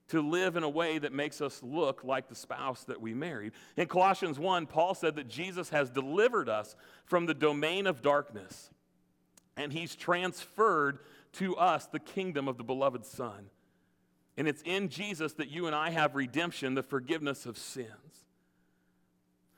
To 0.09 0.21
live 0.21 0.55
in 0.57 0.63
a 0.63 0.69
way 0.69 0.99
that 0.99 1.13
makes 1.13 1.41
us 1.41 1.63
look 1.63 2.03
like 2.03 2.27
the 2.27 2.35
spouse 2.35 2.83
that 2.83 3.01
we 3.01 3.13
married. 3.13 3.53
In 3.77 3.87
Colossians 3.87 4.37
1, 4.37 4.67
Paul 4.67 4.93
said 4.93 5.15
that 5.15 5.27
Jesus 5.27 5.69
has 5.69 5.89
delivered 5.89 6.49
us 6.49 6.75
from 7.05 7.25
the 7.25 7.33
domain 7.33 7.87
of 7.87 8.01
darkness 8.01 8.69
and 9.57 9.71
he's 9.71 9.95
transferred 9.95 10.99
to 11.33 11.55
us 11.55 11.85
the 11.87 11.99
kingdom 11.99 12.47
of 12.47 12.57
the 12.57 12.63
beloved 12.63 13.05
Son. 13.05 13.49
And 14.37 14.47
it's 14.47 14.63
in 14.63 14.89
Jesus 14.89 15.33
that 15.33 15.49
you 15.49 15.67
and 15.67 15.75
I 15.75 15.91
have 15.91 16.15
redemption, 16.15 16.73
the 16.73 16.83
forgiveness 16.83 17.45
of 17.45 17.57
sins. 17.57 18.25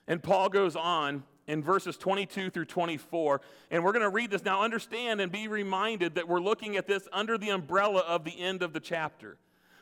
And 0.08 0.22
Paul 0.22 0.50
goes 0.50 0.76
on 0.76 1.24
in 1.48 1.64
verses 1.64 1.98
22 1.98 2.50
through 2.50 2.66
24, 2.66 3.42
and 3.72 3.84
we're 3.84 3.94
going 3.94 4.04
to 4.04 4.10
read 4.10 4.32
this 4.32 4.44
now. 4.44 4.64
Understand 4.64 5.22
and 5.22 5.32
be 5.32 5.48
reminded 5.48 6.16
that 6.16 6.28
we're 6.28 6.42
looking 6.42 6.76
at 6.76 6.88
this 6.88 7.08
under 7.14 7.38
the 7.38 7.50
umbrella 7.50 8.02
of 8.02 8.24
the 8.24 8.40
end 8.40 8.62
of 8.62 8.74
the 8.74 8.80
chapter. 8.80 9.38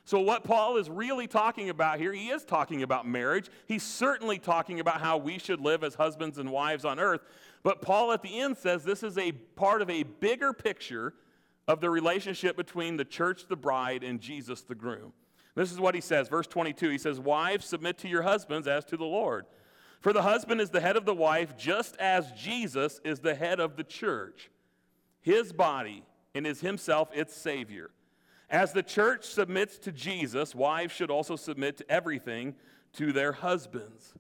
So, 0.06 0.20
what 0.20 0.44
Paul 0.44 0.78
is 0.78 0.90
really 0.90 1.28
talking 1.28 1.70
about 1.70 2.00
here, 2.00 2.12
he 2.12 2.30
is 2.30 2.44
talking 2.44 2.84
about 2.84 3.08
marriage. 3.08 3.50
He's 3.68 3.84
certainly 3.84 4.38
talking 4.38 4.80
about 4.82 5.00
how 5.00 5.18
we 5.18 5.40
should 5.40 5.62
live 5.62 5.84
as 5.84 5.96
husbands 5.96 6.38
and 6.38 6.52
wives 6.52 6.84
on 6.84 7.00
earth. 7.00 7.22
But 7.64 7.82
Paul 7.82 8.12
at 8.12 8.22
the 8.22 8.40
end 8.40 8.58
says 8.58 8.84
this 8.84 9.04
is 9.04 9.18
a 9.18 9.32
part 9.32 9.82
of 9.82 9.90
a 9.90 10.04
bigger 10.04 10.52
picture 10.52 11.14
of 11.70 11.80
the 11.80 11.90
relationship 11.90 12.58
between 12.58 12.98
the 12.98 13.06
church, 13.06 13.48
the 13.48 13.56
bride, 13.56 14.04
and 14.04 14.20
Jesus, 14.20 14.62
the 14.62 14.76
groom. 14.76 15.14
This 15.56 15.72
is 15.72 15.80
what 15.80 15.96
he 15.96 16.02
says, 16.02 16.28
verse 16.28 16.48
22. 16.48 16.90
He 16.90 16.98
says, 16.98 17.20
Wives, 17.20 17.66
submit 17.66 17.98
to 18.00 18.10
your 18.10 18.24
husbands 18.24 18.68
as 18.68 18.84
to 18.86 18.98
the 18.98 19.06
Lord. 19.06 19.46
For 20.02 20.12
the 20.12 20.24
husband 20.24 20.60
is 20.60 20.70
the 20.70 20.82
head 20.82 20.98
of 20.98 21.06
the 21.06 21.14
wife, 21.14 21.56
just 21.56 21.96
as 21.96 22.30
Jesus 22.34 23.00
is 23.06 23.20
the 23.20 23.36
head 23.36 23.62
of 23.62 23.78
the 23.78 23.86
church, 23.86 24.52
his 25.22 25.54
body, 25.54 26.04
and 26.36 26.46
is 26.46 26.60
himself 26.60 27.10
its 27.14 27.34
Savior. 27.34 27.92
As 28.54 28.72
the 28.72 28.84
church 28.84 29.26
submits 29.26 29.80
to 29.80 29.92
Jesus, 29.92 30.54
wives 30.54 30.94
should 30.94 31.10
also 31.10 31.36
submit 31.36 31.76
to 31.78 31.92
everything 31.92 32.54
to 32.94 33.12
their 33.12 33.32
husbands. 33.32 34.14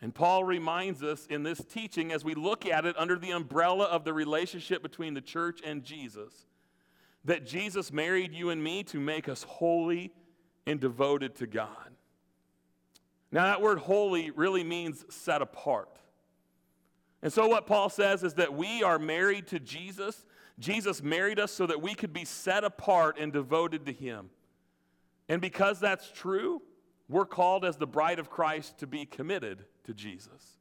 And 0.00 0.14
Paul 0.14 0.44
reminds 0.44 1.02
us 1.02 1.26
in 1.26 1.42
this 1.42 1.62
teaching, 1.62 2.12
as 2.12 2.24
we 2.24 2.34
look 2.34 2.64
at 2.64 2.86
it 2.86 2.96
under 2.98 3.16
the 3.16 3.32
umbrella 3.32 3.84
of 3.84 4.04
the 4.04 4.14
relationship 4.14 4.82
between 4.82 5.12
the 5.12 5.20
church 5.20 5.60
and 5.62 5.84
Jesus, 5.84 6.46
that 7.26 7.46
Jesus 7.46 7.92
married 7.92 8.32
you 8.32 8.48
and 8.48 8.64
me 8.64 8.82
to 8.84 8.98
make 8.98 9.28
us 9.28 9.42
holy 9.42 10.14
and 10.66 10.80
devoted 10.80 11.34
to 11.36 11.46
God. 11.46 11.90
Now, 13.30 13.44
that 13.44 13.60
word 13.60 13.80
holy 13.80 14.30
really 14.30 14.64
means 14.64 15.04
set 15.10 15.42
apart. 15.42 15.94
And 17.20 17.30
so, 17.30 17.48
what 17.48 17.66
Paul 17.66 17.90
says 17.90 18.22
is 18.22 18.32
that 18.34 18.54
we 18.54 18.82
are 18.82 18.98
married 18.98 19.48
to 19.48 19.60
Jesus. 19.60 20.24
Jesus 20.58 21.02
married 21.02 21.38
us 21.38 21.52
so 21.52 21.66
that 21.66 21.80
we 21.80 21.94
could 21.94 22.12
be 22.12 22.24
set 22.24 22.64
apart 22.64 23.18
and 23.18 23.32
devoted 23.32 23.86
to 23.86 23.92
Him. 23.92 24.30
And 25.28 25.40
because 25.40 25.80
that's 25.80 26.10
true, 26.10 26.60
we're 27.08 27.26
called 27.26 27.64
as 27.64 27.76
the 27.76 27.86
bride 27.86 28.18
of 28.18 28.30
Christ 28.30 28.78
to 28.78 28.86
be 28.86 29.06
committed 29.06 29.64
to 29.84 29.94
Jesus. 29.94 30.58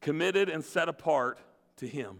Committed 0.00 0.48
and 0.48 0.64
set 0.64 0.88
apart 0.88 1.38
to 1.76 1.86
Him. 1.86 2.18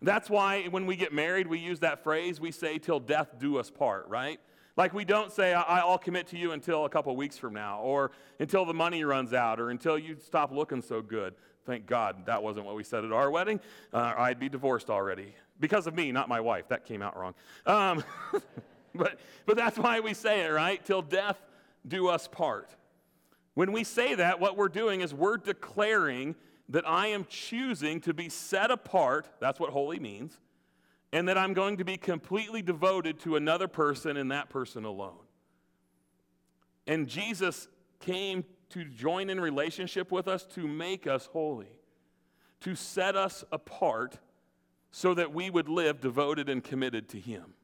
That's 0.00 0.28
why 0.28 0.64
when 0.64 0.86
we 0.86 0.96
get 0.96 1.12
married, 1.12 1.46
we 1.46 1.58
use 1.58 1.80
that 1.80 2.02
phrase, 2.02 2.40
we 2.40 2.50
say, 2.50 2.78
till 2.78 2.98
death 2.98 3.38
do 3.38 3.58
us 3.58 3.70
part, 3.70 4.08
right? 4.08 4.40
Like 4.76 4.94
we 4.94 5.04
don't 5.04 5.30
say, 5.30 5.52
I'll 5.52 5.98
commit 5.98 6.26
to 6.28 6.38
you 6.38 6.52
until 6.52 6.86
a 6.86 6.88
couple 6.88 7.14
weeks 7.14 7.36
from 7.38 7.52
now, 7.54 7.80
or 7.80 8.10
until 8.40 8.64
the 8.64 8.74
money 8.74 9.04
runs 9.04 9.32
out, 9.32 9.60
or 9.60 9.70
until 9.70 9.98
you 9.98 10.16
stop 10.24 10.50
looking 10.50 10.82
so 10.82 11.02
good. 11.02 11.34
Thank 11.64 11.86
God 11.86 12.26
that 12.26 12.42
wasn't 12.42 12.66
what 12.66 12.74
we 12.74 12.82
said 12.82 13.04
at 13.04 13.12
our 13.12 13.30
wedding. 13.30 13.60
Uh, 13.92 14.14
I'd 14.16 14.40
be 14.40 14.48
divorced 14.48 14.90
already. 14.90 15.34
Because 15.60 15.86
of 15.86 15.94
me, 15.94 16.10
not 16.10 16.28
my 16.28 16.40
wife. 16.40 16.68
That 16.68 16.84
came 16.84 17.02
out 17.02 17.16
wrong. 17.16 17.34
Um, 17.66 18.02
but, 18.94 19.20
but 19.46 19.56
that's 19.56 19.78
why 19.78 20.00
we 20.00 20.14
say 20.14 20.42
it, 20.42 20.48
right? 20.48 20.84
Till 20.84 21.02
death 21.02 21.40
do 21.86 22.08
us 22.08 22.26
part. 22.26 22.74
When 23.54 23.72
we 23.72 23.84
say 23.84 24.14
that, 24.14 24.40
what 24.40 24.56
we're 24.56 24.68
doing 24.68 25.02
is 25.02 25.14
we're 25.14 25.36
declaring 25.36 26.34
that 26.68 26.88
I 26.88 27.08
am 27.08 27.26
choosing 27.28 28.00
to 28.02 28.14
be 28.14 28.28
set 28.28 28.70
apart, 28.70 29.28
that's 29.40 29.60
what 29.60 29.70
holy 29.70 30.00
means, 30.00 30.38
and 31.12 31.28
that 31.28 31.36
I'm 31.36 31.52
going 31.52 31.76
to 31.76 31.84
be 31.84 31.96
completely 31.96 32.62
devoted 32.62 33.20
to 33.20 33.36
another 33.36 33.68
person 33.68 34.16
and 34.16 34.30
that 34.32 34.48
person 34.48 34.84
alone. 34.84 35.18
And 36.86 37.06
Jesus 37.06 37.68
came 38.00 38.44
to 38.72 38.84
join 38.84 39.30
in 39.30 39.40
relationship 39.40 40.10
with 40.10 40.28
us 40.28 40.44
to 40.54 40.66
make 40.66 41.06
us 41.06 41.26
holy, 41.32 41.80
to 42.60 42.74
set 42.74 43.16
us 43.16 43.44
apart 43.52 44.18
so 44.90 45.14
that 45.14 45.32
we 45.32 45.50
would 45.50 45.68
live 45.68 46.00
devoted 46.00 46.48
and 46.48 46.62
committed 46.62 47.08
to 47.10 47.18
him. 47.18 47.54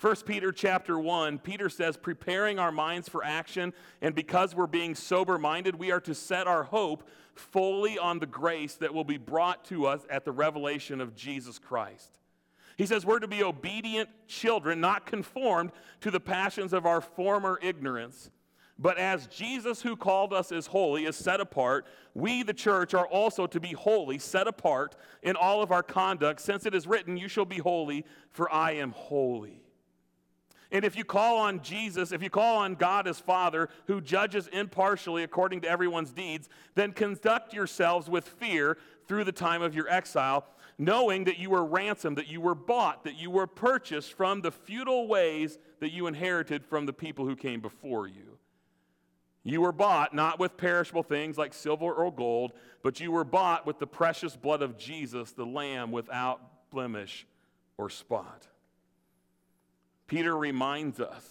1 0.00 0.14
Peter 0.26 0.52
chapter 0.52 0.96
1, 0.96 1.40
Peter 1.40 1.68
says, 1.68 1.96
preparing 1.96 2.60
our 2.60 2.70
minds 2.70 3.08
for 3.08 3.24
action, 3.24 3.72
and 4.00 4.14
because 4.14 4.54
we're 4.54 4.68
being 4.68 4.94
sober 4.94 5.38
minded, 5.38 5.74
we 5.74 5.90
are 5.90 6.00
to 6.00 6.14
set 6.14 6.46
our 6.46 6.62
hope 6.62 7.08
fully 7.34 7.98
on 7.98 8.20
the 8.20 8.26
grace 8.26 8.74
that 8.74 8.94
will 8.94 9.04
be 9.04 9.16
brought 9.16 9.64
to 9.64 9.86
us 9.86 10.02
at 10.08 10.24
the 10.24 10.30
revelation 10.30 11.00
of 11.00 11.16
Jesus 11.16 11.58
Christ. 11.58 12.18
He 12.76 12.86
says 12.86 13.04
we're 13.04 13.18
to 13.18 13.26
be 13.26 13.42
obedient 13.42 14.08
children, 14.28 14.80
not 14.80 15.04
conformed 15.04 15.72
to 16.00 16.12
the 16.12 16.20
passions 16.20 16.72
of 16.72 16.86
our 16.86 17.00
former 17.00 17.58
ignorance. 17.60 18.30
But 18.78 18.96
as 18.98 19.26
Jesus, 19.26 19.82
who 19.82 19.96
called 19.96 20.32
us 20.32 20.52
is 20.52 20.68
holy, 20.68 21.06
is 21.06 21.16
set 21.16 21.40
apart, 21.40 21.86
we, 22.14 22.44
the 22.44 22.54
church, 22.54 22.94
are 22.94 23.06
also 23.06 23.46
to 23.48 23.58
be 23.58 23.72
holy, 23.72 24.18
set 24.18 24.46
apart 24.46 24.94
in 25.22 25.34
all 25.34 25.62
of 25.62 25.72
our 25.72 25.82
conduct, 25.82 26.40
since 26.40 26.64
it 26.64 26.74
is 26.74 26.86
written, 26.86 27.16
You 27.16 27.26
shall 27.26 27.44
be 27.44 27.58
holy, 27.58 28.04
for 28.30 28.52
I 28.52 28.72
am 28.72 28.92
holy. 28.92 29.62
And 30.70 30.84
if 30.84 30.96
you 30.96 31.04
call 31.04 31.38
on 31.38 31.62
Jesus, 31.62 32.12
if 32.12 32.22
you 32.22 32.30
call 32.30 32.58
on 32.58 32.74
God 32.74 33.08
as 33.08 33.18
Father, 33.18 33.68
who 33.86 34.00
judges 34.00 34.48
impartially 34.48 35.22
according 35.22 35.62
to 35.62 35.68
everyone's 35.68 36.12
deeds, 36.12 36.48
then 36.74 36.92
conduct 36.92 37.54
yourselves 37.54 38.08
with 38.08 38.28
fear 38.28 38.76
through 39.06 39.24
the 39.24 39.32
time 39.32 39.62
of 39.62 39.74
your 39.74 39.88
exile, 39.88 40.44
knowing 40.76 41.24
that 41.24 41.38
you 41.38 41.50
were 41.50 41.64
ransomed, 41.64 42.18
that 42.18 42.28
you 42.28 42.40
were 42.40 42.54
bought, 42.54 43.02
that 43.04 43.18
you 43.18 43.30
were 43.30 43.46
purchased 43.46 44.12
from 44.12 44.42
the 44.42 44.52
futile 44.52 45.08
ways 45.08 45.58
that 45.80 45.90
you 45.90 46.06
inherited 46.06 46.62
from 46.62 46.84
the 46.84 46.92
people 46.92 47.24
who 47.24 47.34
came 47.34 47.60
before 47.60 48.06
you. 48.06 48.27
You 49.48 49.62
were 49.62 49.72
bought 49.72 50.12
not 50.12 50.38
with 50.38 50.58
perishable 50.58 51.02
things 51.02 51.38
like 51.38 51.54
silver 51.54 51.90
or 51.90 52.12
gold, 52.12 52.52
but 52.82 53.00
you 53.00 53.10
were 53.10 53.24
bought 53.24 53.66
with 53.66 53.78
the 53.78 53.86
precious 53.86 54.36
blood 54.36 54.60
of 54.60 54.76
Jesus, 54.76 55.32
the 55.32 55.46
Lamb 55.46 55.90
without 55.90 56.70
blemish 56.70 57.26
or 57.78 57.88
spot. 57.88 58.46
Peter 60.06 60.36
reminds 60.36 61.00
us 61.00 61.24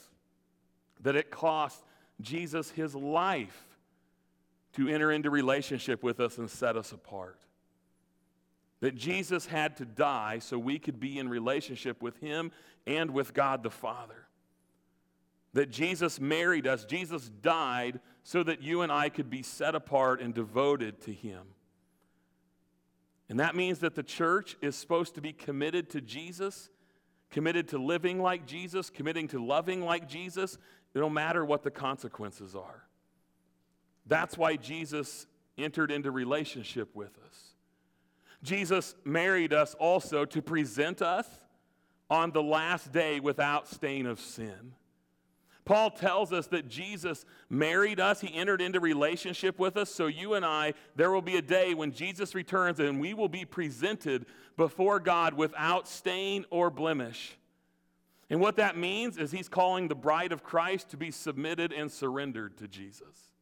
that 1.02 1.16
it 1.16 1.30
cost 1.30 1.84
Jesus 2.20 2.72
his 2.72 2.96
life 2.96 3.78
to 4.74 4.88
enter 4.88 5.12
into 5.12 5.30
relationship 5.30 6.02
with 6.02 6.20
us 6.20 6.40
and 6.40 6.50
set 6.50 6.76
us 6.76 6.92
apart. 6.92 7.40
That 8.80 8.96
Jesus 8.96 9.46
had 9.46 9.78
to 9.78 9.86
die 9.86 10.40
so 10.40 10.58
we 10.58 10.80
could 10.80 11.00
be 11.00 11.20
in 11.20 11.30
relationship 11.30 12.02
with 12.02 12.18
him 12.18 12.52
and 12.88 13.12
with 13.12 13.36
God 13.36 13.62
the 13.62 13.70
Father. 13.70 14.27
That 15.54 15.72
Jesus 15.72 16.20
married 16.20 16.68
us, 16.68 16.86
Jesus 16.86 17.30
died 17.42 18.00
so 18.24 18.44
that 18.44 18.62
you 18.62 18.82
and 18.82 18.92
I 18.92 19.10
could 19.10 19.30
be 19.30 19.42
set 19.42 19.76
apart 19.76 20.22
and 20.22 20.34
devoted 20.34 21.02
to 21.02 21.14
him. 21.14 21.44
And 23.30 23.40
that 23.40 23.56
means 23.56 23.80
that 23.80 23.96
the 23.96 24.04
church 24.04 24.56
is 24.62 24.76
supposed 24.76 25.16
to 25.16 25.22
be 25.22 25.34
committed 25.34 25.90
to 25.92 26.02
Jesus 26.02 26.70
committed 27.30 27.70
to 27.70 27.78
living 27.78 28.22
like 28.22 28.46
Jesus, 28.46 28.90
committing 28.90 29.28
to 29.30 29.44
loving 29.44 29.82
like 29.82 30.08
Jesus, 30.08 30.58
no 30.96 31.10
matter 31.10 31.44
what 31.44 31.64
the 31.64 31.72
consequences 31.72 32.56
are. 32.56 32.84
That's 34.06 34.38
why 34.38 34.56
Jesus 34.56 35.28
entered 35.58 35.92
into 35.92 36.12
relationship 36.12 36.96
with 36.96 37.18
us. 37.26 37.54
Jesus 38.44 38.96
married 39.04 39.54
us 39.54 39.74
also 39.76 40.24
to 40.26 40.42
present 40.42 41.02
us 41.02 41.28
on 42.10 42.32
the 42.32 42.44
last 42.44 42.92
day 42.92 43.20
without 43.20 43.68
stain 43.68 44.06
of 44.06 44.20
sin. 44.20 44.74
Paul 45.68 45.92
tells 45.92 46.32
us 46.32 46.48
that 46.48 46.70
Jesus 46.70 47.26
married 47.50 48.00
us, 48.00 48.22
he 48.22 48.34
entered 48.34 48.62
into 48.62 48.80
relationship 48.80 49.60
with 49.60 49.76
us. 49.76 49.94
So, 49.94 50.08
you 50.08 50.34
and 50.34 50.46
I, 50.46 50.74
there 50.96 51.12
will 51.12 51.22
be 51.22 51.36
a 51.36 51.42
day 51.42 51.74
when 51.74 51.92
Jesus 51.92 52.34
returns 52.34 52.80
and 52.80 53.02
we 53.02 53.14
will 53.14 53.28
be 53.28 53.44
presented 53.44 54.26
before 54.56 55.02
God 55.02 55.34
without 55.34 55.86
stain 55.90 56.46
or 56.50 56.70
blemish. 56.70 57.38
And 58.30 58.40
what 58.40 58.56
that 58.56 58.78
means 58.78 59.18
is 59.18 59.32
he's 59.32 59.50
calling 59.50 59.90
the 59.90 59.96
bride 59.96 60.32
of 60.32 60.42
Christ 60.42 60.90
to 60.92 60.98
be 60.98 61.12
submitted 61.12 61.74
and 61.74 61.92
surrendered 61.92 62.58
to 62.60 62.70
Jesus. 62.70 63.34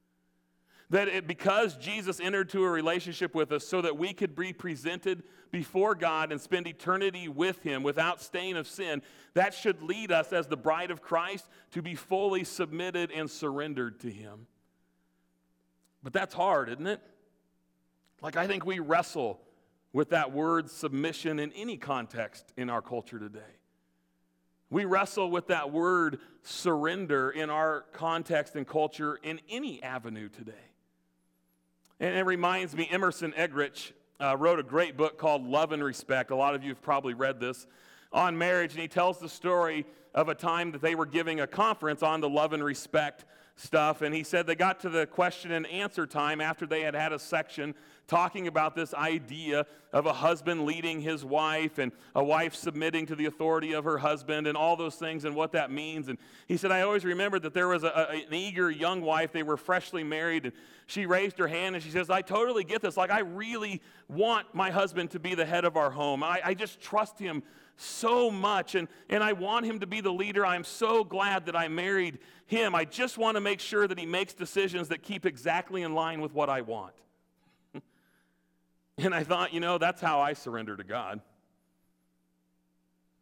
That 0.92 1.08
it, 1.08 1.28
because 1.28 1.76
Jesus 1.78 2.20
entered 2.20 2.50
to 2.50 2.64
a 2.64 2.70
relationship 2.70 3.34
with 3.34 3.52
us 3.52 3.68
so 3.68 3.82
that 3.82 3.98
we 3.98 4.14
could 4.14 4.36
be 4.36 4.54
presented 4.54 5.24
before 5.52 5.96
God 5.96 6.32
and 6.32 6.40
spend 6.40 6.68
eternity 6.68 7.28
with 7.28 7.64
Him 7.64 7.82
without 7.82 8.22
stain 8.22 8.56
of 8.56 8.68
sin, 8.68 9.02
that 9.34 9.54
should 9.54 9.82
lead 9.82 10.12
us 10.12 10.32
as 10.32 10.48
the 10.48 10.58
bride 10.58 10.92
of 10.92 11.02
Christ 11.02 11.50
to 11.72 11.82
be 11.82 11.96
fully 11.96 12.44
submitted 12.44 13.12
and 13.12 13.30
surrendered 13.30 14.00
to 14.02 14.12
Him. 14.12 14.48
But 16.04 16.14
that's 16.14 16.36
hard, 16.36 16.70
isn't 16.70 16.86
it? 16.86 17.02
Like, 18.22 18.38
I 18.38 18.46
think 18.46 18.66
we 18.66 18.80
wrestle 18.80 19.42
with 19.92 20.10
that 20.10 20.34
word 20.34 20.70
submission 20.70 21.40
in 21.40 21.52
any 21.54 21.78
context 21.78 22.54
in 22.58 22.70
our 22.70 22.82
culture 22.82 23.18
today. 23.18 23.40
We 24.70 24.86
wrestle 24.86 25.32
with 25.32 25.48
that 25.48 25.72
word 25.72 26.20
surrender 26.44 27.30
in 27.30 27.50
our 27.50 27.86
context 27.94 28.56
and 28.56 28.68
culture 28.68 29.16
in 29.24 29.40
any 29.50 29.82
avenue 29.82 30.30
today. 30.30 30.54
And 32.00 32.16
it 32.16 32.26
reminds 32.26 32.76
me, 32.76 32.90
Emerson 32.92 33.34
Eggerichs 33.38 33.94
uh, 34.20 34.36
wrote 34.38 34.60
a 34.60 34.64
great 34.64 34.98
book 34.98 35.18
called 35.18 35.46
Love 35.46 35.72
and 35.72 35.82
Respect. 35.82 36.30
A 36.30 36.36
lot 36.36 36.54
of 36.54 36.62
you 36.62 36.70
have 36.70 36.82
probably 36.82 37.14
read 37.14 37.40
this 37.40 37.68
on 38.12 38.38
marriage, 38.38 38.74
and 38.74 38.82
he 38.82 38.88
tells 38.90 39.18
the 39.20 39.30
story 39.30 39.86
of 40.14 40.28
a 40.28 40.36
time 40.36 40.72
that 40.72 40.82
they 40.82 40.94
were 40.94 41.06
giving 41.06 41.40
a 41.40 41.48
conference 41.48 42.04
on 42.04 42.20
the 42.20 42.30
love 42.30 42.52
and 42.52 42.64
respect 42.64 43.24
stuff. 43.56 44.02
And 44.02 44.14
he 44.14 44.24
said 44.24 44.46
they 44.46 44.56
got 44.56 44.82
to 44.82 44.90
the 44.90 45.06
question 45.06 45.52
and 45.52 45.66
answer 45.68 46.06
time 46.06 46.42
after 46.42 46.66
they 46.66 46.82
had 46.82 46.96
had 46.96 47.14
a 47.14 47.20
section 47.20 47.74
talking 48.08 48.48
about 48.48 48.76
this 48.76 48.94
idea 48.94 49.66
of 49.92 50.06
a 50.06 50.14
husband 50.14 50.66
leading 50.66 51.02
his 51.02 51.24
wife 51.24 51.78
and 51.78 51.92
a 52.14 52.24
wife 52.24 52.54
submitting 52.54 53.06
to 53.06 53.16
the 53.16 53.26
authority 53.26 53.74
of 53.74 53.84
her 53.86 53.98
husband 53.98 54.46
and 54.46 54.58
all 54.58 54.76
those 54.76 54.96
things 54.96 55.26
and 55.26 55.36
what 55.36 55.54
that 55.54 55.72
means. 55.72 56.08
And 56.08 56.18
he 56.48 56.58
said, 56.58 56.72
I 56.72 56.82
always 56.82 57.06
remembered 57.06 57.44
that 57.44 57.54
there 57.54 57.68
was 57.68 57.84
a, 57.84 57.88
a, 57.88 58.26
an 58.28 58.34
eager 58.34 58.70
young 58.70 59.02
wife. 59.02 59.32
They 59.32 59.44
were 59.44 59.58
freshly 59.58 60.04
married. 60.04 60.46
And 60.46 60.54
she 60.86 61.06
raised 61.06 61.40
her 61.40 61.48
hand 61.48 61.76
and 61.76 61.84
she 61.84 61.92
says, 61.92 62.10
I 62.10 62.22
totally 62.22 62.64
get 62.64 62.82
this. 62.82 62.98
Like, 62.98 63.10
I 63.10 63.22
really 63.22 63.82
want 64.08 64.54
my 64.54 64.70
husband 64.70 65.12
to 65.12 65.20
be 65.20 65.34
the 65.34 65.46
head 65.46 65.66
of 65.66 65.78
our 65.78 65.90
home. 65.90 66.24
I, 66.24 66.42
I 66.44 66.54
just 66.54 66.82
trust 66.82 67.18
him 67.18 67.42
so 67.78 68.30
much 68.30 68.76
and, 68.76 68.88
and 69.10 69.24
I 69.24 69.34
want 69.34 69.66
him 69.66 69.80
to 69.80 69.88
be 69.88 70.02
the 70.02 70.12
leader. 70.12 70.46
I'm 70.46 70.64
so 70.64 71.04
glad 71.04 71.46
that 71.48 71.56
I 71.56 71.68
married 71.68 72.20
him. 72.46 72.76
I 72.76 72.86
just 72.86 73.18
want 73.18 73.36
to 73.36 73.42
make 73.42 73.60
sure 73.60 73.88
that 73.88 73.98
he 73.98 74.06
makes 74.06 74.34
decisions 74.34 74.90
that 74.90 75.04
keep 75.04 75.26
exactly 75.26 75.82
in 75.82 75.94
line 75.94 76.22
with 76.22 76.34
what 76.34 76.50
I 76.50 76.62
want. 76.62 76.94
And 78.98 79.14
I 79.14 79.24
thought, 79.24 79.54
you 79.54 79.60
know, 79.60 79.78
that's 79.78 80.02
how 80.02 80.20
I 80.20 80.34
surrender 80.34 80.78
to 80.78 80.84
God. 80.84 81.22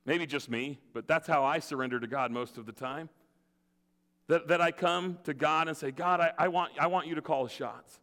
Maybe 0.05 0.25
just 0.25 0.49
me, 0.49 0.79
but 0.93 1.07
that's 1.07 1.27
how 1.27 1.43
I 1.43 1.59
surrender 1.59 1.99
to 1.99 2.07
God 2.07 2.31
most 2.31 2.57
of 2.57 2.65
the 2.65 2.73
time. 2.73 3.09
That, 4.27 4.47
that 4.47 4.61
I 4.61 4.71
come 4.71 5.17
to 5.23 5.33
God 5.33 5.67
and 5.67 5.75
say, 5.75 5.91
God, 5.91 6.19
I, 6.21 6.31
I, 6.37 6.47
want, 6.47 6.71
I 6.79 6.87
want 6.87 7.07
you 7.07 7.15
to 7.15 7.21
call 7.21 7.43
the 7.43 7.49
shots. 7.49 7.99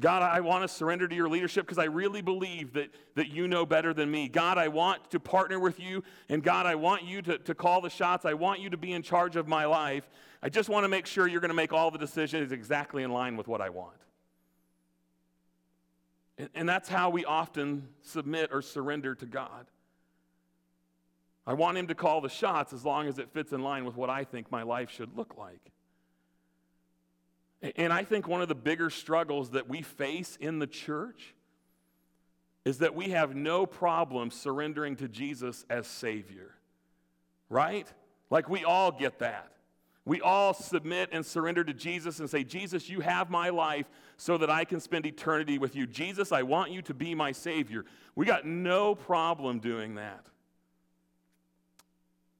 God, 0.00 0.22
I 0.22 0.40
want 0.40 0.62
to 0.62 0.68
surrender 0.68 1.08
to 1.08 1.14
your 1.14 1.28
leadership 1.28 1.66
because 1.66 1.78
I 1.78 1.86
really 1.86 2.22
believe 2.22 2.74
that, 2.74 2.90
that 3.16 3.28
you 3.28 3.48
know 3.48 3.66
better 3.66 3.92
than 3.92 4.10
me. 4.10 4.28
God, 4.28 4.56
I 4.56 4.68
want 4.68 5.10
to 5.10 5.18
partner 5.18 5.58
with 5.58 5.80
you. 5.80 6.04
And 6.28 6.42
God, 6.42 6.66
I 6.66 6.76
want 6.76 7.02
you 7.02 7.20
to, 7.22 7.38
to 7.38 7.54
call 7.54 7.80
the 7.80 7.90
shots. 7.90 8.24
I 8.24 8.34
want 8.34 8.60
you 8.60 8.70
to 8.70 8.76
be 8.76 8.92
in 8.92 9.02
charge 9.02 9.34
of 9.34 9.48
my 9.48 9.64
life. 9.64 10.08
I 10.40 10.50
just 10.50 10.68
want 10.68 10.84
to 10.84 10.88
make 10.88 11.06
sure 11.06 11.26
you're 11.26 11.40
going 11.40 11.48
to 11.48 11.54
make 11.54 11.72
all 11.72 11.90
the 11.90 11.98
decisions 11.98 12.52
exactly 12.52 13.02
in 13.02 13.10
line 13.10 13.36
with 13.36 13.48
what 13.48 13.60
I 13.60 13.70
want. 13.70 13.96
And, 16.38 16.48
and 16.54 16.68
that's 16.68 16.88
how 16.88 17.10
we 17.10 17.24
often 17.24 17.88
submit 18.00 18.50
or 18.52 18.62
surrender 18.62 19.14
to 19.16 19.26
God. 19.26 19.66
I 21.46 21.54
want 21.54 21.76
Him 21.76 21.88
to 21.88 21.94
call 21.94 22.20
the 22.20 22.28
shots 22.28 22.72
as 22.72 22.84
long 22.84 23.08
as 23.08 23.18
it 23.18 23.30
fits 23.32 23.52
in 23.52 23.62
line 23.62 23.84
with 23.84 23.96
what 23.96 24.08
I 24.08 24.24
think 24.24 24.50
my 24.50 24.62
life 24.62 24.90
should 24.90 25.16
look 25.16 25.36
like. 25.36 25.72
And 27.76 27.92
I 27.92 28.04
think 28.04 28.28
one 28.28 28.40
of 28.40 28.48
the 28.48 28.54
bigger 28.54 28.88
struggles 28.88 29.50
that 29.50 29.68
we 29.68 29.82
face 29.82 30.36
in 30.40 30.60
the 30.60 30.66
church 30.66 31.34
is 32.64 32.78
that 32.78 32.94
we 32.94 33.10
have 33.10 33.34
no 33.34 33.66
problem 33.66 34.30
surrendering 34.30 34.94
to 34.96 35.08
Jesus 35.08 35.64
as 35.68 35.86
Savior, 35.86 36.54
right? 37.48 37.90
Like 38.30 38.48
we 38.48 38.62
all 38.64 38.92
get 38.92 39.18
that. 39.20 39.50
We 40.08 40.22
all 40.22 40.54
submit 40.54 41.10
and 41.12 41.24
surrender 41.24 41.62
to 41.62 41.74
Jesus 41.74 42.18
and 42.18 42.30
say, 42.30 42.42
Jesus, 42.42 42.88
you 42.88 43.00
have 43.00 43.28
my 43.28 43.50
life 43.50 43.84
so 44.16 44.38
that 44.38 44.48
I 44.48 44.64
can 44.64 44.80
spend 44.80 45.04
eternity 45.04 45.58
with 45.58 45.76
you. 45.76 45.86
Jesus, 45.86 46.32
I 46.32 46.44
want 46.44 46.70
you 46.70 46.80
to 46.80 46.94
be 46.94 47.14
my 47.14 47.30
Savior. 47.30 47.84
We 48.14 48.24
got 48.24 48.46
no 48.46 48.94
problem 48.94 49.58
doing 49.58 49.96
that. 49.96 50.24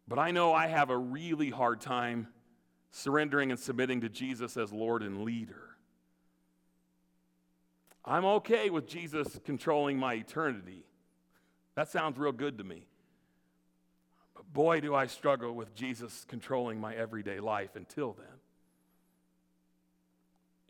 But 0.09 0.19
I 0.19 0.31
know 0.31 0.55
I 0.55 0.69
have 0.69 0.89
a 0.89 0.97
really 0.97 1.51
hard 1.51 1.83
time 1.83 2.29
surrendering 2.91 3.51
and 3.51 3.61
submitting 3.61 4.01
to 4.01 4.09
Jesus 4.09 4.57
as 4.57 4.73
Lord 4.73 5.03
and 5.03 5.23
leader. 5.23 5.77
I'm 8.03 8.25
okay 8.25 8.71
with 8.71 8.89
Jesus 8.89 9.39
controlling 9.45 9.99
my 9.99 10.15
eternity. 10.15 10.87
That 11.75 11.91
sounds 11.91 12.17
real 12.17 12.33
good 12.33 12.57
to 12.57 12.65
me. 12.65 12.87
Boy, 14.52 14.80
do 14.80 14.95
I 14.95 15.06
struggle 15.06 15.52
with 15.52 15.75
Jesus 15.75 16.25
controlling 16.28 16.80
my 16.80 16.95
everyday 16.95 17.41
life 17.41 17.76
until 17.76 18.15
then. 18.15 18.26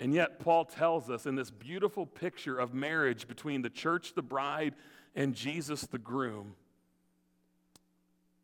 And 0.01 0.15
yet, 0.15 0.39
Paul 0.39 0.65
tells 0.65 1.11
us 1.11 1.27
in 1.27 1.35
this 1.35 1.51
beautiful 1.51 2.07
picture 2.07 2.59
of 2.59 2.73
marriage 2.73 3.27
between 3.27 3.63
the 3.63 3.71
church, 3.71 4.15
the 4.15 4.23
bride, 4.23 4.75
and 5.15 5.35
Jesus, 5.35 5.83
the 5.83 5.99
groom, 5.99 6.55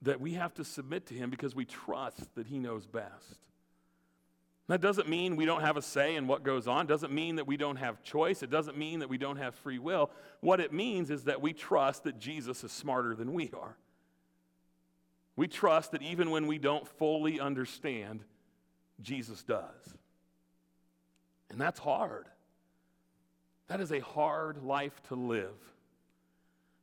that 0.03 0.20
we 0.20 0.35
have 0.35 0.53
to 0.55 0.64
submit 0.64 1.07
to 1.07 1.14
him 1.14 1.31
because 1.31 1.55
we 1.55 1.64
trust 1.64 2.35
that 2.35 2.47
he 2.47 2.59
knows 2.59 2.87
best. 2.87 3.38
That 4.66 4.81
doesn't 4.81 5.09
mean 5.09 5.37
we 5.37 5.44
don't 5.44 5.61
have 5.61 5.77
a 5.77 5.83
say 5.83 6.16
in 6.16 6.27
what 6.27 6.42
goes 6.42 6.66
on. 6.66 6.87
It 6.87 6.88
doesn't 6.88 7.12
mean 7.12 7.37
that 7.37 7.47
we 7.47 7.57
don't 7.57 7.77
have 7.77 8.03
choice. 8.03 8.42
It 8.42 8.51
doesn't 8.51 8.79
mean 8.79 9.01
that 9.01 9.09
we 9.09 9.18
don't 9.18 9.37
have 9.37 9.55
free 9.55 9.79
will. 9.79 10.11
What 10.40 10.59
it 10.59 10.73
means 10.73 11.11
is 11.11 11.25
that 11.25 11.40
we 11.40 11.53
trust 11.53 12.05
that 12.05 12.18
Jesus 12.18 12.64
is 12.64 12.73
smarter 12.73 13.14
than 13.14 13.33
we 13.35 13.51
are. 13.53 13.77
We 15.37 15.49
trust 15.49 15.92
that 15.92 16.03
even 16.03 16.31
when 16.31 16.47
we 16.47 16.59
don't 16.59 16.87
fully 16.87 17.40
understand, 17.40 18.25
Jesus 19.01 19.42
does. 19.42 19.97
And 21.51 21.61
that's 21.61 21.79
hard. 21.79 22.27
That 23.68 23.81
is 23.81 23.92
a 23.92 24.01
hard 24.01 24.62
life 24.62 25.03
to 25.09 25.14
live. 25.14 25.55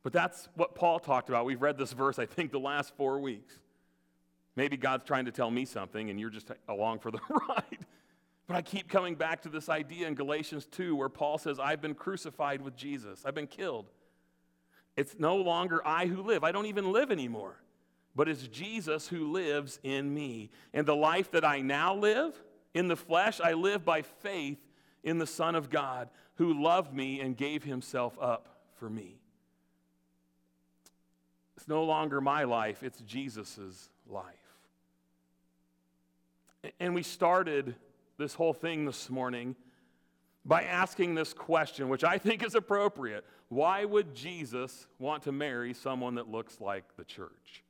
But 0.03 0.13
that's 0.13 0.49
what 0.55 0.75
Paul 0.75 0.99
talked 0.99 1.29
about. 1.29 1.45
We've 1.45 1.61
read 1.61 1.77
this 1.77 1.93
verse, 1.93 2.17
I 2.17 2.25
think, 2.25 2.51
the 2.51 2.59
last 2.59 2.95
four 2.95 3.19
weeks. 3.19 3.53
Maybe 4.55 4.75
God's 4.75 5.05
trying 5.05 5.25
to 5.25 5.31
tell 5.31 5.51
me 5.51 5.65
something 5.65 6.09
and 6.09 6.19
you're 6.19 6.29
just 6.29 6.51
along 6.67 6.99
for 6.99 7.11
the 7.11 7.19
ride. 7.29 7.85
But 8.47 8.57
I 8.57 8.61
keep 8.61 8.89
coming 8.89 9.15
back 9.15 9.43
to 9.43 9.49
this 9.49 9.69
idea 9.69 10.07
in 10.07 10.15
Galatians 10.15 10.65
2 10.71 10.95
where 10.95 11.07
Paul 11.07 11.37
says, 11.37 11.59
I've 11.59 11.81
been 11.81 11.93
crucified 11.93 12.61
with 12.61 12.75
Jesus, 12.75 13.23
I've 13.25 13.35
been 13.35 13.47
killed. 13.47 13.85
It's 14.97 15.15
no 15.17 15.37
longer 15.37 15.81
I 15.87 16.05
who 16.07 16.21
live. 16.21 16.43
I 16.43 16.51
don't 16.51 16.65
even 16.65 16.91
live 16.91 17.11
anymore, 17.11 17.55
but 18.15 18.27
it's 18.27 18.47
Jesus 18.47 19.07
who 19.07 19.31
lives 19.31 19.79
in 19.83 20.13
me. 20.13 20.49
And 20.73 20.85
the 20.85 20.95
life 20.95 21.31
that 21.31 21.45
I 21.45 21.61
now 21.61 21.95
live 21.95 22.41
in 22.73 22.87
the 22.87 22.95
flesh, 22.95 23.39
I 23.41 23.53
live 23.53 23.85
by 23.85 24.01
faith 24.01 24.59
in 25.03 25.17
the 25.17 25.27
Son 25.27 25.55
of 25.55 25.69
God 25.69 26.09
who 26.35 26.61
loved 26.61 26.93
me 26.93 27.19
and 27.21 27.37
gave 27.37 27.63
himself 27.63 28.17
up 28.19 28.47
for 28.75 28.89
me. 28.89 29.19
It's 31.57 31.67
no 31.67 31.83
longer 31.83 32.21
my 32.21 32.43
life, 32.43 32.83
it's 32.83 32.99
Jesus' 33.01 33.89
life. 34.07 34.25
And 36.79 36.93
we 36.93 37.03
started 37.03 37.75
this 38.17 38.33
whole 38.33 38.53
thing 38.53 38.85
this 38.85 39.09
morning 39.09 39.55
by 40.43 40.63
asking 40.63 41.15
this 41.15 41.33
question, 41.33 41.89
which 41.89 42.03
I 42.03 42.17
think 42.17 42.43
is 42.43 42.55
appropriate. 42.55 43.25
Why 43.49 43.85
would 43.85 44.15
Jesus 44.15 44.87
want 44.99 45.23
to 45.23 45.31
marry 45.31 45.73
someone 45.73 46.15
that 46.15 46.29
looks 46.29 46.59
like 46.59 46.83
the 46.97 47.03
church? 47.03 47.63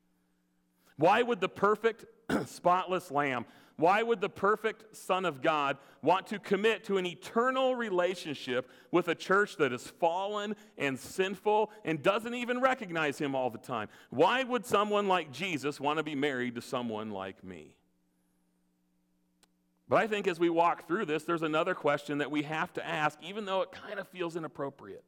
Why 1.01 1.23
would 1.23 1.41
the 1.41 1.49
perfect, 1.49 2.05
spotless 2.45 3.09
lamb, 3.09 3.45
why 3.75 4.03
would 4.03 4.21
the 4.21 4.29
perfect 4.29 4.95
Son 4.95 5.25
of 5.25 5.41
God 5.41 5.77
want 6.03 6.27
to 6.27 6.37
commit 6.37 6.83
to 6.83 6.97
an 6.97 7.07
eternal 7.07 7.75
relationship 7.75 8.69
with 8.91 9.07
a 9.07 9.15
church 9.15 9.57
that 9.57 9.73
is 9.73 9.87
fallen 9.99 10.55
and 10.77 10.99
sinful 10.99 11.71
and 11.83 12.03
doesn't 12.03 12.35
even 12.35 12.61
recognize 12.61 13.17
Him 13.17 13.33
all 13.33 13.49
the 13.49 13.57
time? 13.57 13.87
Why 14.11 14.43
would 14.43 14.63
someone 14.63 15.07
like 15.07 15.31
Jesus 15.31 15.79
want 15.79 15.97
to 15.97 16.03
be 16.03 16.13
married 16.13 16.53
to 16.53 16.61
someone 16.61 17.09
like 17.09 17.43
me? 17.43 17.75
But 19.89 20.01
I 20.01 20.07
think 20.07 20.27
as 20.27 20.39
we 20.39 20.51
walk 20.51 20.87
through 20.87 21.07
this, 21.07 21.23
there's 21.23 21.41
another 21.41 21.73
question 21.73 22.19
that 22.19 22.29
we 22.29 22.43
have 22.43 22.71
to 22.73 22.87
ask, 22.87 23.17
even 23.23 23.45
though 23.45 23.63
it 23.63 23.71
kind 23.71 23.99
of 23.99 24.07
feels 24.07 24.35
inappropriate. 24.35 25.03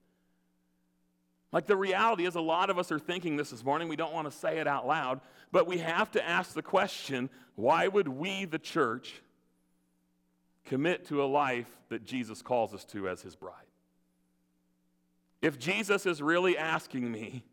Like 1.53 1.67
the 1.67 1.77
reality 1.77 2.25
is, 2.25 2.33
a 2.33 2.41
lot 2.41 2.71
of 2.71 2.79
us 2.79 2.91
are 2.91 2.97
thinking 2.97 3.37
this 3.37 3.51
this 3.51 3.63
morning. 3.63 3.87
We 3.87 3.95
don't 3.95 4.11
want 4.11 4.29
to 4.29 4.35
say 4.35 4.57
it 4.57 4.67
out 4.67 4.87
loud, 4.87 5.21
but 5.51 5.67
we 5.67 5.77
have 5.77 6.11
to 6.13 6.27
ask 6.27 6.53
the 6.53 6.63
question 6.63 7.29
why 7.55 7.87
would 7.87 8.07
we, 8.07 8.45
the 8.45 8.57
church, 8.57 9.21
commit 10.65 11.07
to 11.09 11.23
a 11.23 11.25
life 11.25 11.67
that 11.89 12.03
Jesus 12.03 12.41
calls 12.41 12.73
us 12.73 12.83
to 12.85 13.07
as 13.07 13.21
his 13.21 13.35
bride? 13.35 13.53
If 15.43 15.59
Jesus 15.59 16.07
is 16.07 16.23
really 16.23 16.57
asking 16.57 17.11
me 17.11 17.43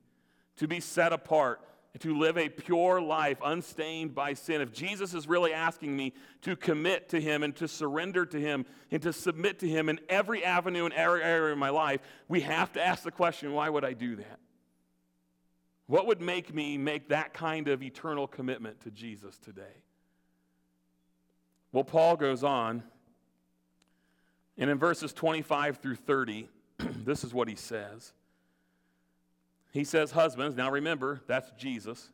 to 0.56 0.66
be 0.66 0.80
set 0.80 1.12
apart, 1.12 1.60
to 1.98 2.16
live 2.16 2.38
a 2.38 2.48
pure 2.48 3.00
life 3.00 3.38
unstained 3.44 4.14
by 4.14 4.35
sin, 4.35 4.61
if 4.61 4.72
Jesus 4.72 5.12
is 5.12 5.26
really 5.26 5.53
asking 5.53 5.96
me 5.96 6.14
to 6.42 6.55
commit 6.55 7.09
to 7.09 7.20
Him 7.20 7.42
and 7.42 7.55
to 7.57 7.66
surrender 7.66 8.24
to 8.26 8.40
Him 8.40 8.64
and 8.92 9.03
to 9.03 9.12
submit 9.12 9.59
to 9.59 9.68
Him 9.68 9.88
in 9.88 9.98
every 10.09 10.44
avenue 10.44 10.85
and 10.85 10.94
every 10.94 11.22
area 11.22 11.53
of 11.53 11.59
my 11.59 11.70
life, 11.70 12.00
we 12.29 12.40
have 12.42 12.72
to 12.74 12.83
ask 12.85 13.03
the 13.03 13.11
question 13.11 13.53
why 13.53 13.68
would 13.68 13.85
I 13.85 13.92
do 13.92 14.16
that? 14.16 14.38
What 15.87 16.07
would 16.07 16.20
make 16.20 16.55
me 16.55 16.79
make 16.79 17.09
that 17.09 17.35
kind 17.35 17.66
of 17.66 17.83
eternal 17.83 18.29
commitment 18.29 18.81
to 18.83 18.92
Jesus 18.92 19.37
today? 19.38 19.83
Well, 21.72 21.83
Paul 21.83 22.16
goes 22.16 22.44
on, 22.44 22.85
and 24.57 24.70
in 24.70 24.79
verses 24.79 25.12
25 25.12 25.79
through 25.79 25.96
30, 25.96 26.48
this 26.79 27.24
is 27.24 27.35
what 27.35 27.48
he 27.48 27.57
says. 27.57 28.12
He 29.72 29.85
says, 29.85 30.11
Husbands, 30.11 30.56
now 30.56 30.70
remember, 30.70 31.20
that's 31.26 31.50
Jesus. 31.52 32.11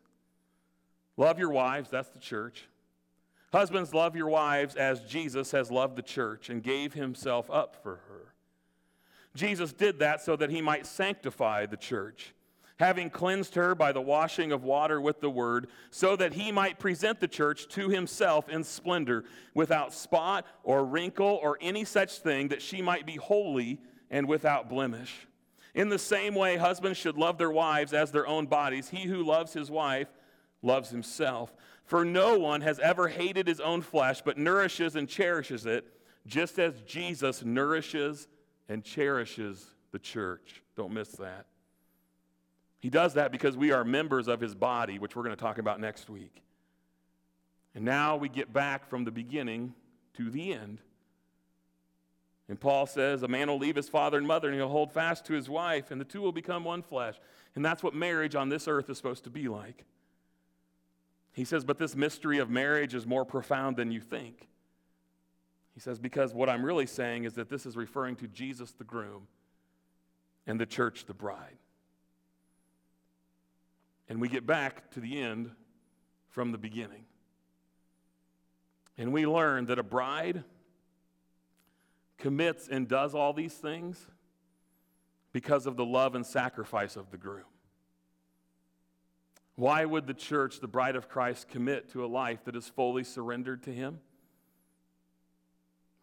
Love 1.16 1.38
your 1.38 1.50
wives, 1.50 1.90
that's 1.90 2.10
the 2.10 2.18
church. 2.18 2.68
Husbands, 3.52 3.94
love 3.94 4.16
your 4.16 4.28
wives 4.28 4.76
as 4.76 5.00
Jesus 5.02 5.52
has 5.52 5.70
loved 5.70 5.96
the 5.96 6.02
church 6.02 6.50
and 6.50 6.62
gave 6.62 6.92
himself 6.92 7.50
up 7.50 7.76
for 7.82 8.00
her. 8.08 8.34
Jesus 9.34 9.72
did 9.72 10.00
that 10.00 10.20
so 10.20 10.36
that 10.36 10.50
he 10.50 10.60
might 10.60 10.86
sanctify 10.86 11.66
the 11.66 11.76
church 11.76 12.34
having 12.78 13.08
cleansed 13.08 13.54
her 13.54 13.74
by 13.74 13.92
the 13.92 14.00
washing 14.00 14.52
of 14.52 14.62
water 14.62 15.00
with 15.00 15.20
the 15.20 15.30
word, 15.30 15.68
so 15.90 16.14
that 16.16 16.34
he 16.34 16.52
might 16.52 16.78
present 16.78 17.20
the 17.20 17.28
church 17.28 17.68
to 17.68 17.88
himself 17.88 18.48
in 18.48 18.62
splendor, 18.62 19.24
without 19.54 19.92
spot 19.92 20.46
or 20.62 20.84
wrinkle 20.84 21.40
or 21.42 21.58
any 21.60 21.84
such 21.84 22.18
thing, 22.18 22.48
that 22.48 22.62
she 22.62 22.82
might 22.82 23.06
be 23.06 23.16
holy 23.16 23.80
and 24.10 24.28
without 24.28 24.68
blemish. 24.68 25.26
In 25.76 25.90
the 25.90 25.98
same 25.98 26.34
way, 26.34 26.56
husbands 26.56 26.98
should 26.98 27.18
love 27.18 27.36
their 27.36 27.50
wives 27.50 27.92
as 27.92 28.10
their 28.10 28.26
own 28.26 28.46
bodies. 28.46 28.88
He 28.88 29.04
who 29.04 29.22
loves 29.22 29.52
his 29.52 29.70
wife 29.70 30.08
loves 30.62 30.88
himself. 30.88 31.54
For 31.84 32.02
no 32.02 32.38
one 32.38 32.62
has 32.62 32.78
ever 32.78 33.08
hated 33.08 33.46
his 33.46 33.60
own 33.60 33.82
flesh, 33.82 34.22
but 34.22 34.38
nourishes 34.38 34.96
and 34.96 35.06
cherishes 35.06 35.66
it, 35.66 35.84
just 36.26 36.58
as 36.58 36.80
Jesus 36.80 37.44
nourishes 37.44 38.26
and 38.70 38.82
cherishes 38.82 39.66
the 39.92 39.98
church. 39.98 40.62
Don't 40.76 40.94
miss 40.94 41.10
that. 41.10 41.44
He 42.78 42.88
does 42.88 43.12
that 43.14 43.30
because 43.30 43.54
we 43.54 43.70
are 43.70 43.84
members 43.84 44.28
of 44.28 44.40
his 44.40 44.54
body, 44.54 44.98
which 44.98 45.14
we're 45.14 45.24
going 45.24 45.36
to 45.36 45.40
talk 45.40 45.58
about 45.58 45.78
next 45.78 46.08
week. 46.08 46.42
And 47.74 47.84
now 47.84 48.16
we 48.16 48.30
get 48.30 48.50
back 48.50 48.88
from 48.88 49.04
the 49.04 49.10
beginning 49.10 49.74
to 50.14 50.30
the 50.30 50.54
end. 50.54 50.80
And 52.48 52.60
Paul 52.60 52.86
says, 52.86 53.22
A 53.22 53.28
man 53.28 53.48
will 53.48 53.58
leave 53.58 53.76
his 53.76 53.88
father 53.88 54.18
and 54.18 54.26
mother, 54.26 54.48
and 54.48 54.56
he'll 54.56 54.68
hold 54.68 54.92
fast 54.92 55.24
to 55.26 55.32
his 55.32 55.48
wife, 55.48 55.90
and 55.90 56.00
the 56.00 56.04
two 56.04 56.20
will 56.20 56.32
become 56.32 56.64
one 56.64 56.82
flesh. 56.82 57.16
And 57.54 57.64
that's 57.64 57.82
what 57.82 57.94
marriage 57.94 58.34
on 58.34 58.48
this 58.48 58.68
earth 58.68 58.88
is 58.88 58.96
supposed 58.96 59.24
to 59.24 59.30
be 59.30 59.48
like. 59.48 59.84
He 61.32 61.44
says, 61.44 61.64
But 61.64 61.78
this 61.78 61.96
mystery 61.96 62.38
of 62.38 62.48
marriage 62.48 62.94
is 62.94 63.06
more 63.06 63.24
profound 63.24 63.76
than 63.76 63.90
you 63.90 64.00
think. 64.00 64.48
He 65.74 65.80
says, 65.80 65.98
Because 65.98 66.32
what 66.32 66.48
I'm 66.48 66.64
really 66.64 66.86
saying 66.86 67.24
is 67.24 67.34
that 67.34 67.48
this 67.48 67.66
is 67.66 67.76
referring 67.76 68.16
to 68.16 68.28
Jesus 68.28 68.72
the 68.72 68.84
groom 68.84 69.26
and 70.46 70.60
the 70.60 70.66
church 70.66 71.06
the 71.06 71.14
bride. 71.14 71.58
And 74.08 74.20
we 74.20 74.28
get 74.28 74.46
back 74.46 74.90
to 74.92 75.00
the 75.00 75.20
end 75.20 75.50
from 76.28 76.52
the 76.52 76.58
beginning. 76.58 77.04
And 78.96 79.12
we 79.12 79.26
learn 79.26 79.66
that 79.66 79.78
a 79.78 79.82
bride 79.82 80.44
commits 82.18 82.68
and 82.68 82.88
does 82.88 83.14
all 83.14 83.32
these 83.32 83.54
things 83.54 84.06
because 85.32 85.66
of 85.66 85.76
the 85.76 85.84
love 85.84 86.14
and 86.14 86.24
sacrifice 86.24 86.96
of 86.96 87.10
the 87.10 87.18
groom. 87.18 87.44
Why 89.54 89.84
would 89.84 90.06
the 90.06 90.14
church, 90.14 90.60
the 90.60 90.68
bride 90.68 90.96
of 90.96 91.08
Christ, 91.08 91.48
commit 91.48 91.90
to 91.92 92.04
a 92.04 92.06
life 92.06 92.44
that 92.44 92.56
is 92.56 92.68
fully 92.68 93.04
surrendered 93.04 93.62
to 93.64 93.70
Him? 93.72 94.00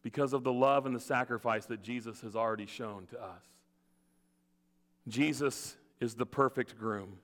Because 0.02 0.34
of 0.34 0.44
the 0.44 0.54
love 0.54 0.86
and 0.86 0.96
the 0.96 1.00
sacrifice 1.00 1.66
that 1.68 1.82
Jesus 1.82 2.22
has 2.22 2.36
already 2.36 2.66
shown 2.66 3.06
to 3.08 3.22
us. 3.22 3.44
Jesus 5.08 5.78
is 6.00 6.16
the 6.16 6.26
perfect 6.26 6.78
groom. 6.78 7.20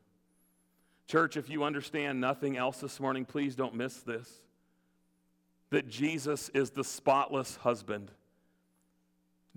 Church, 1.07 1.35
if 1.35 1.49
you 1.49 1.63
understand 1.63 2.21
nothing 2.21 2.55
else 2.57 2.79
this 2.79 2.99
morning, 2.99 3.25
please 3.25 3.55
don't 3.55 3.73
miss 3.73 3.97
this. 4.01 4.41
That 5.71 5.89
Jesus 5.89 6.49
is 6.49 6.69
the 6.69 6.83
spotless 6.83 7.55
husband. 7.57 8.11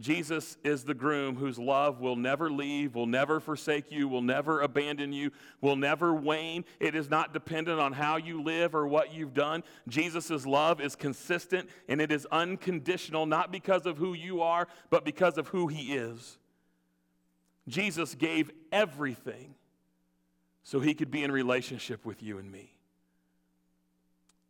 Jesus 0.00 0.56
is 0.64 0.84
the 0.84 0.94
groom 0.94 1.36
whose 1.36 1.58
love 1.58 2.00
will 2.00 2.16
never 2.16 2.50
leave, 2.50 2.94
will 2.94 3.06
never 3.06 3.40
forsake 3.40 3.92
you, 3.92 4.08
will 4.08 4.22
never 4.22 4.60
abandon 4.62 5.12
you, 5.12 5.30
will 5.60 5.76
never 5.76 6.14
wane. 6.14 6.64
It 6.80 6.94
is 6.94 7.10
not 7.10 7.34
dependent 7.34 7.78
on 7.78 7.92
how 7.92 8.16
you 8.16 8.42
live 8.42 8.74
or 8.74 8.86
what 8.86 9.12
you've 9.12 9.34
done. 9.34 9.62
Jesus' 9.88 10.46
love 10.46 10.80
is 10.80 10.96
consistent 10.96 11.68
and 11.88 12.00
it 12.00 12.10
is 12.10 12.26
unconditional, 12.32 13.26
not 13.26 13.52
because 13.52 13.84
of 13.84 13.98
who 13.98 14.14
you 14.14 14.40
are, 14.40 14.66
but 14.88 15.04
because 15.04 15.36
of 15.36 15.48
who 15.48 15.68
he 15.68 15.94
is. 15.94 16.38
Jesus 17.68 18.14
gave 18.14 18.50
everything 18.72 19.54
so 20.62 20.80
he 20.80 20.94
could 20.94 21.10
be 21.10 21.22
in 21.22 21.30
relationship 21.30 22.04
with 22.04 22.22
you 22.22 22.38
and 22.38 22.50
me. 22.50 22.72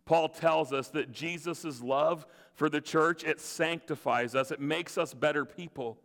Paul 0.05 0.29
tells 0.29 0.73
us 0.73 0.89
that 0.89 1.13
Jesus' 1.13 1.81
love 1.81 2.27
for 2.55 2.69
the 2.69 2.81
church, 2.81 3.25
it 3.25 3.41
sanctifies 3.41 4.35
us, 4.35 4.51
it 4.51 4.61
makes 4.61 4.99
us 4.99 5.15
better 5.15 5.45
people. 5.45 5.99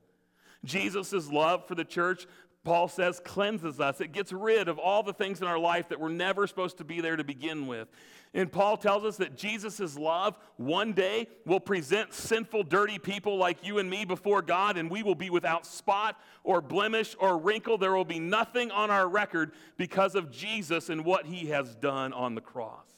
Jesus' 0.63 1.31
love 1.31 1.67
for 1.67 1.75
the 1.75 1.85
church, 1.85 2.25
Paul 2.63 2.89
says, 2.89 3.21
cleanses 3.23 3.79
us. 3.79 4.01
It 4.01 4.11
gets 4.11 4.33
rid 4.33 4.67
of 4.67 4.77
all 4.77 5.01
the 5.01 5.13
things 5.13 5.39
in 5.39 5.47
our 5.47 5.57
life 5.57 5.87
that 5.87 6.01
were 6.01 6.09
never 6.09 6.45
supposed 6.47 6.77
to 6.79 6.83
be 6.83 6.99
there 6.99 7.15
to 7.15 7.23
begin 7.23 7.65
with. 7.65 7.87
And 8.33 8.51
Paul 8.51 8.75
tells 8.75 9.05
us 9.05 9.15
that 9.17 9.37
Jesus' 9.37 9.97
love 9.97 10.37
one 10.57 10.91
day 10.91 11.27
will 11.45 11.61
present 11.61 12.13
sinful, 12.13 12.63
dirty 12.63 12.99
people 12.99 13.37
like 13.37 13.65
you 13.65 13.77
and 13.77 13.89
me 13.89 14.03
before 14.03 14.41
God, 14.41 14.75
and 14.77 14.91
we 14.91 15.01
will 15.01 15.15
be 15.15 15.29
without 15.29 15.65
spot 15.65 16.19
or 16.43 16.59
blemish 16.59 17.15
or 17.19 17.37
wrinkle. 17.37 17.77
There 17.77 17.95
will 17.95 18.03
be 18.03 18.19
nothing 18.19 18.69
on 18.71 18.91
our 18.91 19.07
record 19.07 19.53
because 19.77 20.13
of 20.13 20.29
Jesus 20.29 20.89
and 20.89 21.05
what 21.05 21.25
he 21.25 21.47
has 21.47 21.73
done 21.75 22.11
on 22.11 22.35
the 22.35 22.41
cross. 22.41 22.96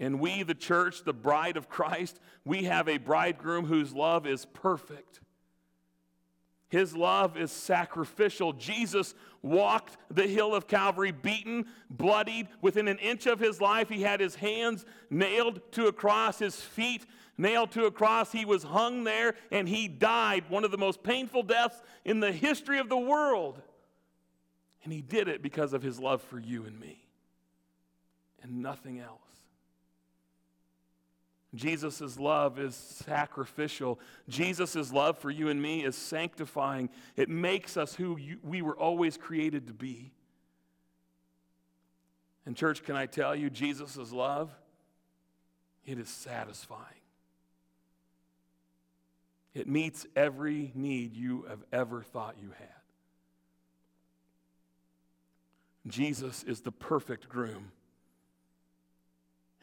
And 0.00 0.20
we, 0.20 0.42
the 0.42 0.54
church, 0.54 1.04
the 1.04 1.12
bride 1.12 1.56
of 1.56 1.68
Christ, 1.68 2.18
we 2.44 2.64
have 2.64 2.88
a 2.88 2.98
bridegroom 2.98 3.66
whose 3.66 3.92
love 3.92 4.26
is 4.26 4.44
perfect. 4.46 5.20
His 6.68 6.96
love 6.96 7.36
is 7.36 7.52
sacrificial. 7.52 8.52
Jesus 8.52 9.14
walked 9.42 9.96
the 10.10 10.26
hill 10.26 10.54
of 10.54 10.66
Calvary, 10.66 11.12
beaten, 11.12 11.66
bloodied. 11.88 12.48
Within 12.62 12.88
an 12.88 12.98
inch 12.98 13.26
of 13.26 13.38
his 13.38 13.60
life, 13.60 13.88
he 13.88 14.02
had 14.02 14.18
his 14.18 14.34
hands 14.34 14.84
nailed 15.08 15.60
to 15.72 15.86
a 15.86 15.92
cross, 15.92 16.40
his 16.40 16.60
feet 16.60 17.06
nailed 17.38 17.70
to 17.72 17.86
a 17.86 17.90
cross. 17.92 18.32
He 18.32 18.44
was 18.44 18.64
hung 18.64 19.04
there 19.04 19.34
and 19.52 19.68
he 19.68 19.86
died, 19.86 20.44
one 20.48 20.64
of 20.64 20.72
the 20.72 20.78
most 20.78 21.04
painful 21.04 21.44
deaths 21.44 21.80
in 22.04 22.18
the 22.18 22.32
history 22.32 22.78
of 22.78 22.88
the 22.88 22.96
world. 22.96 23.62
And 24.82 24.92
he 24.92 25.00
did 25.00 25.28
it 25.28 25.42
because 25.42 25.72
of 25.72 25.82
his 25.82 26.00
love 26.00 26.22
for 26.22 26.38
you 26.40 26.64
and 26.64 26.78
me 26.78 27.06
and 28.42 28.62
nothing 28.62 29.00
else. 29.00 29.20
Jesus' 31.54 32.18
love 32.18 32.58
is 32.58 32.74
sacrificial. 32.74 34.00
Jesus' 34.28 34.92
love 34.92 35.18
for 35.18 35.30
you 35.30 35.48
and 35.48 35.60
me 35.60 35.84
is 35.84 35.96
sanctifying. 35.96 36.90
It 37.16 37.28
makes 37.28 37.76
us 37.76 37.94
who 37.94 38.18
you, 38.18 38.38
we 38.42 38.62
were 38.62 38.76
always 38.76 39.16
created 39.16 39.68
to 39.68 39.72
be. 39.72 40.12
And, 42.46 42.56
church, 42.56 42.82
can 42.82 42.96
I 42.96 43.06
tell 43.06 43.34
you, 43.34 43.50
Jesus' 43.50 44.12
love, 44.12 44.50
it 45.86 45.98
is 45.98 46.08
satisfying. 46.08 46.80
It 49.54 49.68
meets 49.68 50.06
every 50.16 50.72
need 50.74 51.14
you 51.14 51.46
have 51.48 51.62
ever 51.72 52.02
thought 52.02 52.36
you 52.42 52.50
had. 52.58 52.68
Jesus 55.86 56.42
is 56.42 56.62
the 56.62 56.72
perfect 56.72 57.28
groom. 57.28 57.70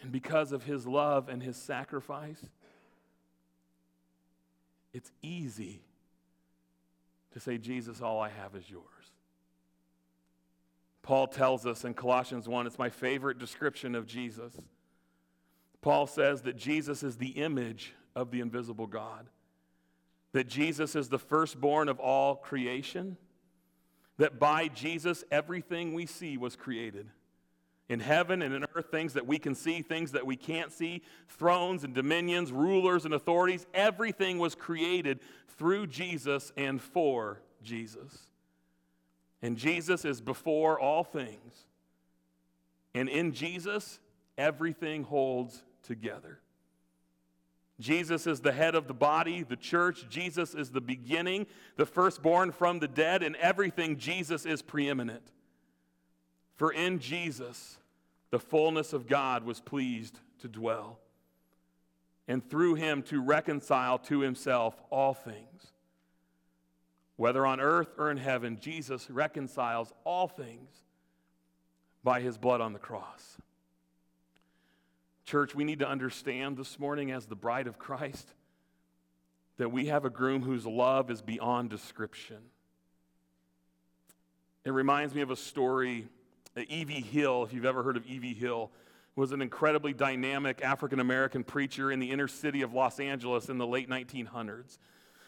And 0.01 0.11
because 0.11 0.51
of 0.51 0.63
his 0.63 0.87
love 0.87 1.29
and 1.29 1.41
his 1.41 1.55
sacrifice, 1.55 2.43
it's 4.93 5.11
easy 5.21 5.81
to 7.33 7.39
say, 7.39 7.57
Jesus, 7.57 8.01
all 8.01 8.19
I 8.19 8.29
have 8.29 8.55
is 8.55 8.69
yours. 8.69 8.85
Paul 11.03 11.27
tells 11.27 11.65
us 11.65 11.83
in 11.85 11.93
Colossians 11.93 12.47
1, 12.47 12.67
it's 12.67 12.77
my 12.77 12.89
favorite 12.89 13.39
description 13.39 13.95
of 13.95 14.05
Jesus. 14.05 14.53
Paul 15.81 16.07
says 16.07 16.41
that 16.43 16.57
Jesus 16.57 17.03
is 17.03 17.17
the 17.17 17.29
image 17.29 17.93
of 18.15 18.31
the 18.31 18.41
invisible 18.41 18.87
God, 18.87 19.27
that 20.33 20.47
Jesus 20.47 20.95
is 20.95 21.09
the 21.09 21.17
firstborn 21.19 21.89
of 21.89 21.99
all 21.99 22.35
creation, 22.35 23.17
that 24.17 24.39
by 24.39 24.67
Jesus 24.67 25.23
everything 25.31 25.93
we 25.93 26.05
see 26.05 26.37
was 26.37 26.55
created 26.55 27.07
in 27.91 27.99
heaven 27.99 28.41
and 28.41 28.55
in 28.55 28.65
earth, 28.73 28.89
things 28.89 29.11
that 29.11 29.27
we 29.27 29.37
can 29.37 29.53
see, 29.53 29.81
things 29.81 30.13
that 30.13 30.25
we 30.25 30.37
can't 30.37 30.71
see, 30.71 31.01
thrones 31.27 31.83
and 31.83 31.93
dominions, 31.93 32.49
rulers 32.49 33.03
and 33.03 33.13
authorities, 33.13 33.67
everything 33.73 34.39
was 34.39 34.55
created 34.55 35.19
through 35.57 35.85
Jesus 35.87 36.53
and 36.55 36.81
for 36.81 37.41
Jesus. 37.61 38.29
And 39.41 39.57
Jesus 39.57 40.05
is 40.05 40.21
before 40.21 40.79
all 40.79 41.03
things. 41.03 41.65
And 42.95 43.09
in 43.09 43.33
Jesus, 43.33 43.99
everything 44.37 45.03
holds 45.03 45.61
together. 45.83 46.39
Jesus 47.77 48.25
is 48.25 48.39
the 48.39 48.53
head 48.53 48.73
of 48.73 48.87
the 48.87 48.93
body, 48.93 49.43
the 49.43 49.57
church. 49.57 50.07
Jesus 50.07 50.55
is 50.55 50.69
the 50.69 50.79
beginning, 50.79 51.45
the 51.75 51.85
firstborn 51.85 52.53
from 52.53 52.79
the 52.79 52.87
dead, 52.87 53.21
and 53.21 53.35
everything 53.35 53.97
Jesus 53.97 54.45
is 54.45 54.61
preeminent. 54.61 55.33
For 56.55 56.71
in 56.71 56.99
Jesus, 56.99 57.79
the 58.31 58.39
fullness 58.39 58.93
of 58.93 59.07
God 59.07 59.43
was 59.43 59.59
pleased 59.59 60.19
to 60.39 60.47
dwell, 60.47 60.99
and 62.27 62.49
through 62.49 62.75
him 62.75 63.03
to 63.03 63.21
reconcile 63.21 63.99
to 63.99 64.21
himself 64.21 64.81
all 64.89 65.13
things. 65.13 65.67
Whether 67.17 67.45
on 67.45 67.59
earth 67.59 67.89
or 67.97 68.09
in 68.09 68.17
heaven, 68.17 68.57
Jesus 68.59 69.11
reconciles 69.11 69.93
all 70.05 70.27
things 70.27 70.71
by 72.03 72.21
his 72.21 72.37
blood 72.37 72.61
on 72.61 72.73
the 72.73 72.79
cross. 72.79 73.37
Church, 75.25 75.53
we 75.53 75.63
need 75.63 75.79
to 75.79 75.87
understand 75.87 76.57
this 76.57 76.79
morning 76.79 77.11
as 77.11 77.27
the 77.27 77.35
bride 77.35 77.67
of 77.67 77.77
Christ 77.77 78.27
that 79.57 79.69
we 79.69 79.85
have 79.85 80.05
a 80.05 80.09
groom 80.09 80.41
whose 80.41 80.65
love 80.65 81.11
is 81.11 81.21
beyond 81.21 81.69
description. 81.69 82.37
It 84.65 84.71
reminds 84.71 85.13
me 85.13 85.21
of 85.21 85.29
a 85.29 85.35
story. 85.35 86.07
Uh, 86.55 86.61
E.V. 86.67 87.01
Hill, 87.01 87.43
if 87.43 87.53
you've 87.53 87.65
ever 87.65 87.83
heard 87.83 87.97
of 87.97 88.05
E.V. 88.05 88.33
Hill, 88.33 88.71
was 89.15 89.31
an 89.31 89.41
incredibly 89.41 89.93
dynamic 89.93 90.61
African 90.63 90.99
American 90.99 91.43
preacher 91.43 91.91
in 91.91 91.99
the 91.99 92.11
inner 92.11 92.27
city 92.27 92.61
of 92.61 92.73
Los 92.73 92.99
Angeles 92.99 93.49
in 93.49 93.57
the 93.57 93.67
late 93.67 93.89
1900s. 93.89 94.77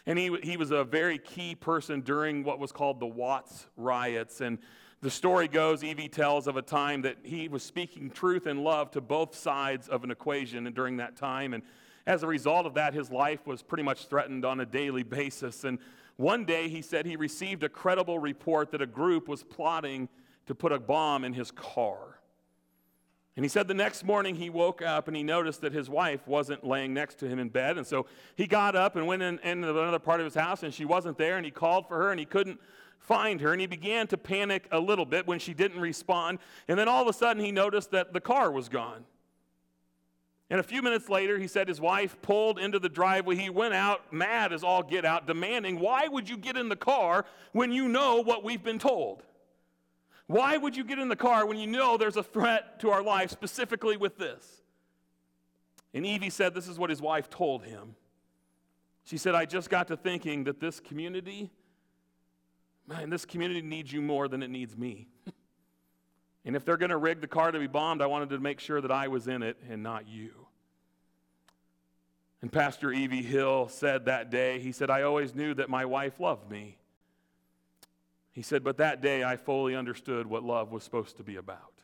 And 0.06 0.20
he, 0.20 0.36
he 0.44 0.58
was 0.58 0.72
a 0.72 0.84
very 0.84 1.18
key 1.18 1.56
person 1.56 2.02
during 2.02 2.44
what 2.44 2.60
was 2.60 2.72
called 2.72 3.00
the 3.00 3.06
Watts 3.06 3.68
riots. 3.78 4.42
And 4.42 4.58
the 5.02 5.10
story 5.10 5.48
goes, 5.48 5.84
E.V. 5.84 6.10
tells 6.10 6.48
of 6.48 6.58
a 6.58 6.62
time 6.62 7.02
that 7.04 7.18
he 7.24 7.48
was 7.48 7.64
speaking 7.64 8.10
truth 8.10 8.46
and 8.46 8.64
love 8.64 8.92
to 8.92 9.02
both 9.02 9.36
sides 9.36 9.88
of 9.88 10.04
an 10.04 10.12
equation 10.12 10.68
and 10.68 10.76
during 10.76 10.98
that 10.98 11.16
time. 11.16 11.54
And 11.54 11.64
as 12.06 12.24
a 12.24 12.28
result 12.28 12.66
of 12.66 12.74
that, 12.74 12.94
his 12.94 13.12
life 13.12 13.48
was 13.48 13.62
pretty 13.62 13.84
much 13.84 14.08
threatened 14.08 14.44
on 14.44 14.60
a 14.60 14.66
daily 14.66 15.04
basis. 15.04 15.64
And 15.64 15.80
one 16.18 16.44
day 16.44 16.68
he 16.68 16.82
said 16.82 17.06
he 17.06 17.16
received 17.16 17.64
a 17.64 17.70
credible 17.70 18.20
report 18.20 18.72
that 18.72 18.82
a 18.82 18.86
group 18.86 19.30
was 19.30 19.44
plotting 19.44 20.10
to 20.48 20.56
put 20.56 20.72
a 20.72 20.80
bomb 20.80 21.24
in 21.24 21.34
his 21.34 21.52
car. 21.52 22.20
And 23.36 23.44
he 23.44 23.50
said 23.50 23.68
the 23.68 23.74
next 23.74 24.04
morning 24.04 24.36
he 24.36 24.50
woke 24.50 24.84
up 24.84 25.08
and 25.08 25.18
he 25.18 25.24
noticed 25.24 25.62
that 25.62 25.74
his 25.74 25.90
wife 25.90 26.28
wasn't 26.28 26.64
laying 26.64 26.94
next 26.94 27.16
to 27.20 27.28
him 27.28 27.40
in 27.40 27.50
bed. 27.50 27.78
And 27.78 27.88
so 27.88 28.06
he 28.36 28.46
got 28.46 28.76
up 28.76 28.96
and 28.96 29.08
went 29.08 29.24
in, 29.24 29.40
into 29.40 29.70
another 29.70 30.00
part 30.00 30.20
of 30.20 30.26
his 30.26 30.36
house 30.36 30.62
and 30.62 30.72
she 30.72 30.86
wasn't 30.86 31.18
there. 31.18 31.38
And 31.38 31.46
he 31.46 31.52
called 31.52 31.88
for 31.88 31.98
her 31.98 32.12
and 32.12 32.20
he 32.20 32.28
couldn't 32.28 32.60
find 33.00 33.42
her. 33.42 33.52
And 33.52 33.60
he 33.60 33.66
began 33.66 34.06
to 34.08 34.18
panic 34.18 34.68
a 34.72 34.80
little 34.80 35.06
bit 35.06 35.26
when 35.26 35.40
she 35.40 35.56
didn't 35.56 35.82
respond. 35.82 36.38
And 36.68 36.78
then 36.78 36.88
all 36.88 37.02
of 37.02 37.08
a 37.08 37.14
sudden 37.14 37.44
he 37.44 37.52
noticed 37.52 37.90
that 37.92 38.14
the 38.14 38.22
car 38.22 38.52
was 38.52 38.70
gone. 38.70 39.04
And 40.52 40.60
a 40.60 40.64
few 40.64 40.84
minutes 40.84 41.10
later, 41.10 41.40
he 41.40 41.48
said 41.48 41.68
his 41.68 41.82
wife 41.82 42.16
pulled 42.22 42.60
into 42.60 42.78
the 42.78 42.90
driveway. 42.90 43.36
He 43.36 43.50
went 43.50 43.74
out 43.74 44.14
mad 44.14 44.54
as 44.54 44.64
all 44.64 44.84
get 44.84 45.04
out, 45.04 45.26
demanding, 45.26 45.80
Why 45.80 46.08
would 46.08 46.30
you 46.30 46.38
get 46.38 46.58
in 46.58 46.70
the 46.70 46.76
car 46.76 47.26
when 47.54 47.72
you 47.72 47.88
know 47.88 48.22
what 48.22 48.44
we've 48.44 48.64
been 48.64 48.78
told? 48.78 49.24
Why 50.34 50.58
would 50.58 50.76
you 50.76 50.84
get 50.84 50.98
in 50.98 51.10
the 51.10 51.16
car 51.16 51.46
when 51.46 51.60
you 51.60 51.68
know 51.68 51.96
there's 51.96 52.18
a 52.18 52.24
threat 52.24 52.80
to 52.80 52.90
our 52.90 53.04
life, 53.04 53.30
specifically 53.30 53.98
with 53.98 54.18
this? 54.18 54.64
And 55.94 56.08
E.V. 56.08 56.32
said 56.32 56.56
this 56.56 56.68
is 56.68 56.80
what 56.80 56.90
his 56.90 57.04
wife 57.04 57.30
told 57.30 57.64
him. 57.64 57.94
She 59.04 59.20
said, 59.20 59.36
I 59.36 59.46
just 59.46 59.70
got 59.70 59.90
to 59.90 59.96
thinking 59.96 60.46
that 60.46 60.60
this 60.60 60.80
community, 60.80 61.52
man, 62.88 63.12
this 63.12 63.26
community 63.26 63.62
needs 63.62 63.94
you 63.94 64.02
more 64.02 64.28
than 64.28 64.42
it 64.42 64.50
needs 64.50 64.76
me. 64.76 65.08
and 66.46 66.56
if 66.56 66.66
they're 66.66 66.78
going 66.78 66.90
to 66.90 66.98
rig 66.98 67.22
the 67.22 67.28
car 67.28 67.52
to 67.52 67.60
be 67.60 67.68
bombed, 67.68 68.02
I 68.02 68.08
wanted 68.08 68.32
to 68.32 68.40
make 68.40 68.60
sure 68.60 68.82
that 68.82 68.92
I 68.92 69.10
was 69.10 69.28
in 69.28 69.44
it 69.44 69.58
and 69.70 69.84
not 69.84 70.08
you. 70.08 70.48
And 72.42 72.52
Pastor 72.52 72.92
E.V. 72.92 73.22
Hill 73.22 73.68
said 73.68 74.06
that 74.06 74.32
day, 74.32 74.60
he 74.62 74.72
said, 74.72 74.90
I 74.90 75.04
always 75.04 75.36
knew 75.36 75.54
that 75.54 75.70
my 75.70 75.86
wife 75.86 76.20
loved 76.20 76.50
me. 76.50 76.80
He 78.34 78.42
said, 78.42 78.64
But 78.64 78.78
that 78.78 79.02
day 79.02 79.24
I 79.24 79.38
fully 79.38 79.76
understood 79.76 80.28
what 80.28 80.44
love 80.44 80.72
was 80.72 80.84
supposed 80.84 81.18
to 81.18 81.24
be 81.24 81.38
about. 81.38 81.82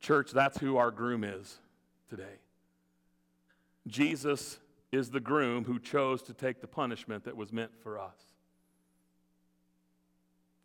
Church, 0.00 0.32
that's 0.32 0.58
who 0.58 0.76
our 0.76 0.90
groom 0.90 1.24
is 1.24 1.58
today. 2.10 2.40
Jesus 3.86 4.58
is 4.92 5.10
the 5.10 5.20
groom 5.20 5.64
who 5.64 5.78
chose 5.78 6.22
to 6.22 6.34
take 6.34 6.60
the 6.60 6.66
punishment 6.66 7.24
that 7.24 7.36
was 7.36 7.52
meant 7.52 7.70
for 7.82 7.98
us. 7.98 8.18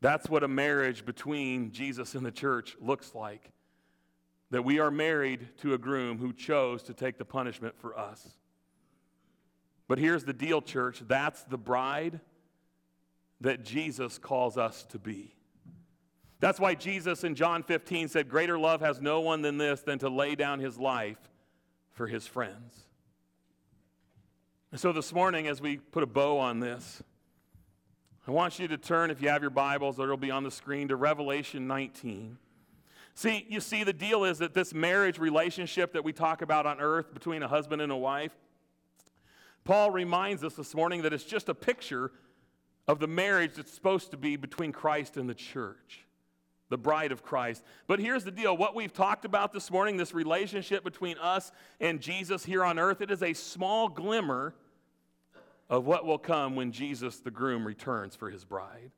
That's 0.02 0.30
what 0.30 0.44
a 0.44 0.48
marriage 0.48 1.06
between 1.06 1.72
Jesus 1.72 2.16
and 2.16 2.26
the 2.26 2.32
church 2.32 2.76
looks 2.82 3.14
like. 3.14 3.52
That 4.52 4.64
we 4.64 4.80
are 4.80 4.90
married 4.90 5.50
to 5.58 5.74
a 5.74 5.78
groom 5.78 6.18
who 6.18 6.34
chose 6.34 6.82
to 6.84 6.94
take 6.94 7.18
the 7.18 7.26
punishment 7.26 7.76
for 7.78 7.98
us. 7.98 8.28
But 9.88 10.00
here's 10.00 10.24
the 10.24 10.34
deal, 10.34 10.62
church 10.62 11.04
that's 11.08 11.44
the 11.44 11.58
bride 11.58 12.20
that 13.42 13.64
Jesus 13.64 14.18
calls 14.18 14.58
us 14.58 14.86
to 14.90 15.00
be. 15.00 15.36
That's 16.40 16.60
why 16.60 16.76
Jesus 16.76 17.24
in 17.24 17.36
John 17.36 17.64
15 17.64 18.08
said, 18.08 18.30
Greater 18.30 18.58
love 18.58 18.82
has 18.82 19.02
no 19.02 19.20
one 19.20 19.42
than 19.42 19.58
this, 19.58 19.82
than 19.82 20.00
to 20.00 20.10
lay 20.10 20.36
down 20.36 20.60
his 20.60 20.78
life 20.78 21.18
for 21.92 22.08
his 22.08 22.26
friends. 22.26 22.86
And 24.72 24.80
so 24.80 24.94
this 24.94 25.12
morning, 25.14 25.48
as 25.48 25.62
we 25.62 25.78
put 25.78 26.04
a 26.04 26.08
bow 26.08 26.38
on 26.38 26.60
this, 26.60 27.04
I 28.28 28.32
want 28.32 28.60
you 28.60 28.68
to 28.68 28.78
turn, 28.78 29.10
if 29.10 29.22
you 29.22 29.30
have 29.30 29.42
your 29.42 29.50
Bibles, 29.50 30.00
it'll 30.00 30.16
be 30.16 30.32
on 30.32 30.44
the 30.44 30.52
screen, 30.52 30.90
to 30.90 30.96
Revelation 30.96 31.68
19. 31.68 32.38
See, 33.16 33.46
you 33.50 33.60
see, 33.60 33.84
the 33.84 33.92
deal 33.92 34.24
is 34.24 34.38
that 34.38 34.54
this 34.54 34.74
marriage 34.74 35.18
relationship 35.18 35.92
that 35.94 36.04
we 36.04 36.14
talk 36.14 36.42
about 36.42 36.66
on 36.66 36.80
earth 36.80 37.14
between 37.14 37.44
a 37.44 37.48
husband 37.48 37.82
and 37.82 37.92
a 37.92 37.98
wife, 37.98 38.32
Paul 39.66 39.92
reminds 39.92 40.44
us 40.44 40.54
this 40.54 40.74
morning 40.74 41.02
that 41.02 41.12
it's 41.12 41.26
just 41.26 41.50
a 41.50 41.54
picture 41.54 42.12
of 42.90 42.98
the 42.98 43.08
marriage 43.08 43.54
that's 43.54 43.72
supposed 43.72 44.10
to 44.10 44.18
be 44.18 44.36
between 44.36 44.72
Christ 44.72 45.16
and 45.16 45.30
the 45.30 45.36
church, 45.36 46.08
the 46.70 46.78
bride 46.78 47.12
of 47.12 47.22
Christ. 47.22 47.64
But 47.86 48.00
here's 48.00 48.24
the 48.24 48.32
deal 48.32 48.58
what 48.58 48.74
we've 48.74 48.92
talked 48.92 49.26
about 49.26 49.54
this 49.54 49.70
morning, 49.70 49.96
this 49.96 50.12
relationship 50.12 50.84
between 50.84 51.16
us 51.20 51.52
and 51.80 52.02
Jesus 52.02 52.44
here 52.44 52.66
on 52.66 52.80
earth, 52.80 53.02
it 53.02 53.12
is 53.12 53.22
a 53.22 53.34
small 53.34 53.90
glimmer 53.90 54.56
of 55.70 55.86
what 55.86 56.04
will 56.04 56.18
come 56.18 56.56
when 56.56 56.72
Jesus, 56.72 57.20
the 57.20 57.30
groom, 57.30 57.64
returns 57.64 58.16
for 58.16 58.32
his 58.32 58.44
bride. 58.44 58.90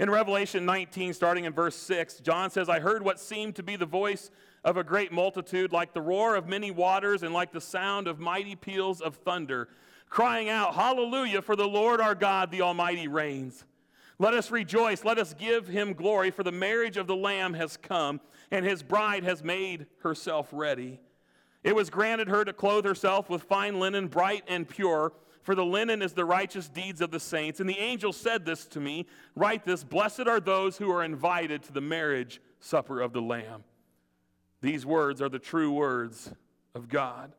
In 0.00 0.10
Revelation 0.10 0.66
19, 0.66 1.12
starting 1.12 1.44
in 1.44 1.52
verse 1.52 1.76
6, 1.76 2.18
John 2.20 2.50
says, 2.50 2.68
I 2.68 2.80
heard 2.80 3.04
what 3.04 3.20
seemed 3.20 3.54
to 3.54 3.62
be 3.62 3.76
the 3.76 3.86
voice 3.86 4.32
of 4.64 4.76
a 4.76 4.82
great 4.82 5.12
multitude, 5.12 5.72
like 5.72 5.94
the 5.94 6.02
roar 6.02 6.34
of 6.34 6.48
many 6.48 6.72
waters 6.72 7.22
and 7.22 7.32
like 7.32 7.52
the 7.52 7.60
sound 7.60 8.08
of 8.08 8.18
mighty 8.18 8.56
peals 8.56 9.00
of 9.00 9.14
thunder 9.14 9.68
crying 10.12 10.50
out, 10.50 10.74
Hallelujah, 10.74 11.40
for 11.40 11.56
the 11.56 11.66
Lord 11.66 11.98
our 11.98 12.14
God, 12.14 12.50
the 12.50 12.60
Almighty 12.60 13.08
reigns. 13.08 13.64
Let 14.18 14.34
us 14.34 14.50
rejoice, 14.50 15.06
let 15.06 15.18
us 15.18 15.32
give 15.32 15.66
him 15.66 15.94
glory, 15.94 16.30
for 16.30 16.42
the 16.42 16.52
marriage 16.52 16.98
of 16.98 17.06
the 17.06 17.16
Lamb 17.16 17.54
has 17.54 17.78
come, 17.78 18.20
and 18.50 18.64
his 18.64 18.82
bride 18.82 19.24
has 19.24 19.42
made 19.42 19.86
herself 20.02 20.50
ready. 20.52 21.00
It 21.64 21.74
was 21.74 21.88
granted 21.88 22.28
her 22.28 22.44
to 22.44 22.52
clothe 22.52 22.84
herself 22.84 23.30
with 23.30 23.44
fine 23.44 23.80
linen, 23.80 24.08
bright 24.08 24.44
and 24.48 24.68
pure, 24.68 25.14
for 25.40 25.54
the 25.54 25.64
linen 25.64 26.02
is 26.02 26.12
the 26.12 26.26
righteous 26.26 26.68
deeds 26.68 27.00
of 27.00 27.10
the 27.10 27.18
saints. 27.18 27.58
And 27.58 27.68
the 27.68 27.78
angel 27.78 28.12
said 28.12 28.44
this 28.44 28.66
to 28.66 28.80
me 28.80 29.06
Write 29.34 29.64
this 29.64 29.82
Blessed 29.82 30.28
are 30.28 30.40
those 30.40 30.76
who 30.76 30.92
are 30.92 31.02
invited 31.02 31.62
to 31.62 31.72
the 31.72 31.80
marriage 31.80 32.42
supper 32.60 33.00
of 33.00 33.14
the 33.14 33.22
Lamb. 33.22 33.64
These 34.60 34.84
words 34.84 35.22
are 35.22 35.30
the 35.30 35.38
true 35.38 35.72
words 35.72 36.32
of 36.74 36.90
God. 36.90 37.32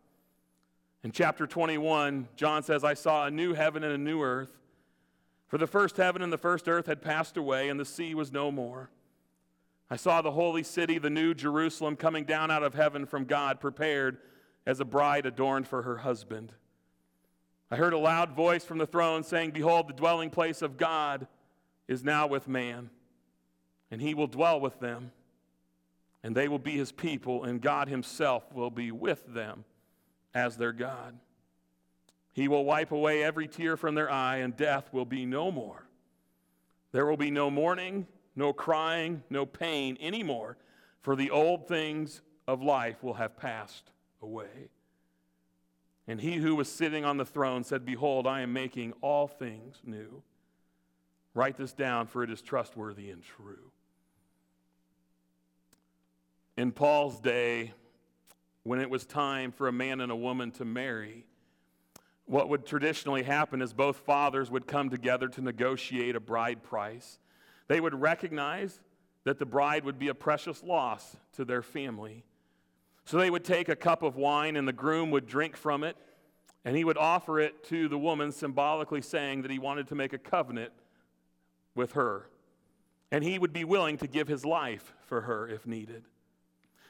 In 1.04 1.12
chapter 1.12 1.46
21, 1.46 2.30
John 2.38 2.64
says, 2.64 2.86
I 2.86 2.94
saw 2.94 3.26
a 3.26 3.32
new 3.32 3.54
heaven 3.54 3.84
and 3.84 3.94
a 3.94 3.98
new 3.98 4.22
earth. 4.22 4.58
For 5.50 5.58
the 5.58 5.68
first 5.68 5.98
heaven 5.98 6.22
and 6.22 6.32
the 6.32 6.38
first 6.38 6.70
earth 6.70 6.86
had 6.86 7.02
passed 7.02 7.36
away, 7.36 7.68
and 7.68 7.78
the 7.78 7.86
sea 7.86 8.16
was 8.16 8.32
no 8.32 8.52
more. 8.52 8.90
I 9.90 9.98
saw 9.98 10.22
the 10.22 10.32
holy 10.32 10.64
city, 10.64 10.98
the 10.98 11.10
new 11.10 11.34
Jerusalem, 11.34 11.98
coming 11.98 12.24
down 12.24 12.50
out 12.50 12.64
of 12.64 12.74
heaven 12.74 13.06
from 13.06 13.26
God, 13.26 13.60
prepared 13.60 14.18
as 14.66 14.80
a 14.80 14.86
bride 14.86 15.26
adorned 15.26 15.68
for 15.68 15.82
her 15.82 15.98
husband. 15.98 16.54
I 17.70 17.76
heard 17.76 17.94
a 17.94 17.98
loud 17.98 18.32
voice 18.32 18.64
from 18.64 18.78
the 18.78 18.88
throne 18.88 19.24
saying, 19.24 19.52
Behold, 19.52 19.90
the 19.90 19.94
dwelling 19.94 20.30
place 20.30 20.62
of 20.62 20.78
God 20.78 21.28
is 21.88 22.04
now 22.04 22.28
with 22.28 22.48
man, 22.48 22.90
and 23.92 24.02
he 24.02 24.14
will 24.14 24.28
dwell 24.28 24.60
with 24.62 24.80
them, 24.80 25.12
and 26.24 26.34
they 26.34 26.48
will 26.48 26.60
be 26.60 26.78
his 26.78 26.94
people, 26.94 27.44
and 27.44 27.62
God 27.62 27.90
himself 27.90 28.52
will 28.54 28.72
be 28.72 28.90
with 28.90 29.26
them 29.28 29.66
as 30.34 30.58
their 30.58 30.74
God. 30.74 31.18
He 32.34 32.48
will 32.48 32.66
wipe 32.66 32.92
away 32.92 33.24
every 33.24 33.48
tear 33.48 33.78
from 33.78 33.96
their 33.96 34.12
eye, 34.12 34.38
and 34.38 34.58
death 34.58 34.92
will 34.92 35.06
be 35.06 35.26
no 35.26 35.52
more. 35.52 35.86
There 36.92 37.06
will 37.06 37.18
be 37.18 37.32
no 37.32 37.52
mourning, 37.52 38.08
no 38.36 38.54
crying, 38.54 39.24
no 39.30 39.46
pain 39.46 39.98
anymore, 40.02 40.58
for 41.02 41.16
the 41.16 41.30
old 41.30 41.68
things 41.68 42.22
of 42.48 42.62
life 42.62 43.04
will 43.04 43.16
have 43.16 43.38
passed 43.38 43.92
away. 44.22 44.70
And 46.08 46.20
he 46.20 46.36
who 46.36 46.56
was 46.56 46.70
sitting 46.70 47.06
on 47.06 47.18
the 47.18 47.26
throne 47.26 47.64
said, 47.64 47.86
Behold, 47.86 48.28
I 48.28 48.42
am 48.42 48.52
making 48.52 48.94
all 49.02 49.28
things 49.28 49.80
new. 49.86 50.22
Write 51.34 51.58
this 51.58 51.74
down, 51.74 52.08
for 52.08 52.24
it 52.24 52.30
is 52.30 52.42
trustworthy 52.42 53.10
and 53.10 53.24
true. 53.24 53.72
In 56.58 56.72
Paul's 56.72 57.20
day, 57.20 57.74
when 58.64 58.80
it 58.80 58.90
was 58.90 59.06
time 59.06 59.52
for 59.52 59.68
a 59.68 59.72
man 59.72 60.02
and 60.02 60.12
a 60.12 60.16
woman 60.16 60.52
to 60.52 60.66
marry, 60.66 61.26
what 62.26 62.50
would 62.50 62.66
traditionally 62.66 63.24
happen 63.24 63.62
is 63.62 63.74
both 63.74 63.98
fathers 63.98 64.50
would 64.50 64.66
come 64.66 64.90
together 64.90 65.28
to 65.28 65.42
negotiate 65.42 66.16
a 66.16 66.20
bride 66.20 66.64
price. 66.64 67.20
They 67.68 67.82
would 67.82 68.00
recognize 68.00 68.80
that 69.26 69.40
the 69.40 69.46
bride 69.46 69.84
would 69.84 70.00
be 70.00 70.08
a 70.08 70.16
precious 70.16 70.64
loss 70.64 71.18
to 71.34 71.46
their 71.46 71.62
family. 71.62 72.24
So 73.06 73.18
they 73.18 73.30
would 73.30 73.44
take 73.44 73.68
a 73.68 73.76
cup 73.76 74.04
of 74.04 74.16
wine, 74.16 74.56
and 74.56 74.68
the 74.68 74.74
groom 74.74 75.12
would 75.12 75.28
drink 75.28 75.58
from 75.58 75.84
it, 75.84 75.98
and 76.64 76.76
he 76.78 76.86
would 76.86 76.98
offer 76.98 77.40
it 77.40 77.64
to 77.66 77.90
the 77.90 77.98
woman, 77.98 78.32
symbolically 78.32 79.02
saying 79.02 79.42
that 79.42 79.52
he 79.52 79.60
wanted 79.60 79.88
to 79.90 79.96
make 79.96 80.14
a 80.14 80.18
covenant 80.18 80.72
with 81.76 81.94
her. 81.94 82.30
And 83.12 83.24
he 83.24 83.38
would 83.38 83.52
be 83.52 83.66
willing 83.66 83.98
to 83.98 84.08
give 84.08 84.30
his 84.30 84.46
life 84.46 84.94
for 85.06 85.22
her 85.22 85.48
if 85.48 85.68
needed. 85.68 86.06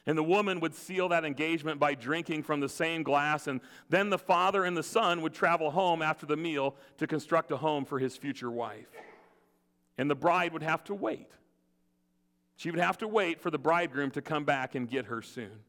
And 0.06 0.18
the 0.18 0.22
woman 0.22 0.60
would 0.60 0.74
seal 0.74 1.08
that 1.08 1.24
engagement 1.24 1.80
by 1.80 1.94
drinking 1.94 2.42
from 2.42 2.60
the 2.60 2.68
same 2.68 3.02
glass. 3.02 3.46
And 3.46 3.60
then 3.88 4.10
the 4.10 4.18
father 4.18 4.64
and 4.64 4.76
the 4.76 4.82
son 4.82 5.22
would 5.22 5.32
travel 5.32 5.70
home 5.70 6.02
after 6.02 6.26
the 6.26 6.36
meal 6.36 6.76
to 6.98 7.06
construct 7.06 7.50
a 7.50 7.56
home 7.56 7.84
for 7.84 7.98
his 7.98 8.16
future 8.16 8.50
wife. 8.50 8.88
and 9.96 10.10
the 10.10 10.14
bride 10.14 10.52
would 10.52 10.62
have 10.62 10.84
to 10.84 10.94
wait. 10.94 11.30
She 12.56 12.70
would 12.70 12.80
have 12.80 12.98
to 12.98 13.08
wait 13.08 13.40
for 13.40 13.50
the 13.50 13.58
bridegroom 13.58 14.10
to 14.12 14.22
come 14.22 14.44
back 14.44 14.74
and 14.74 14.88
get 14.88 15.06
her 15.06 15.22
soon. 15.22 15.60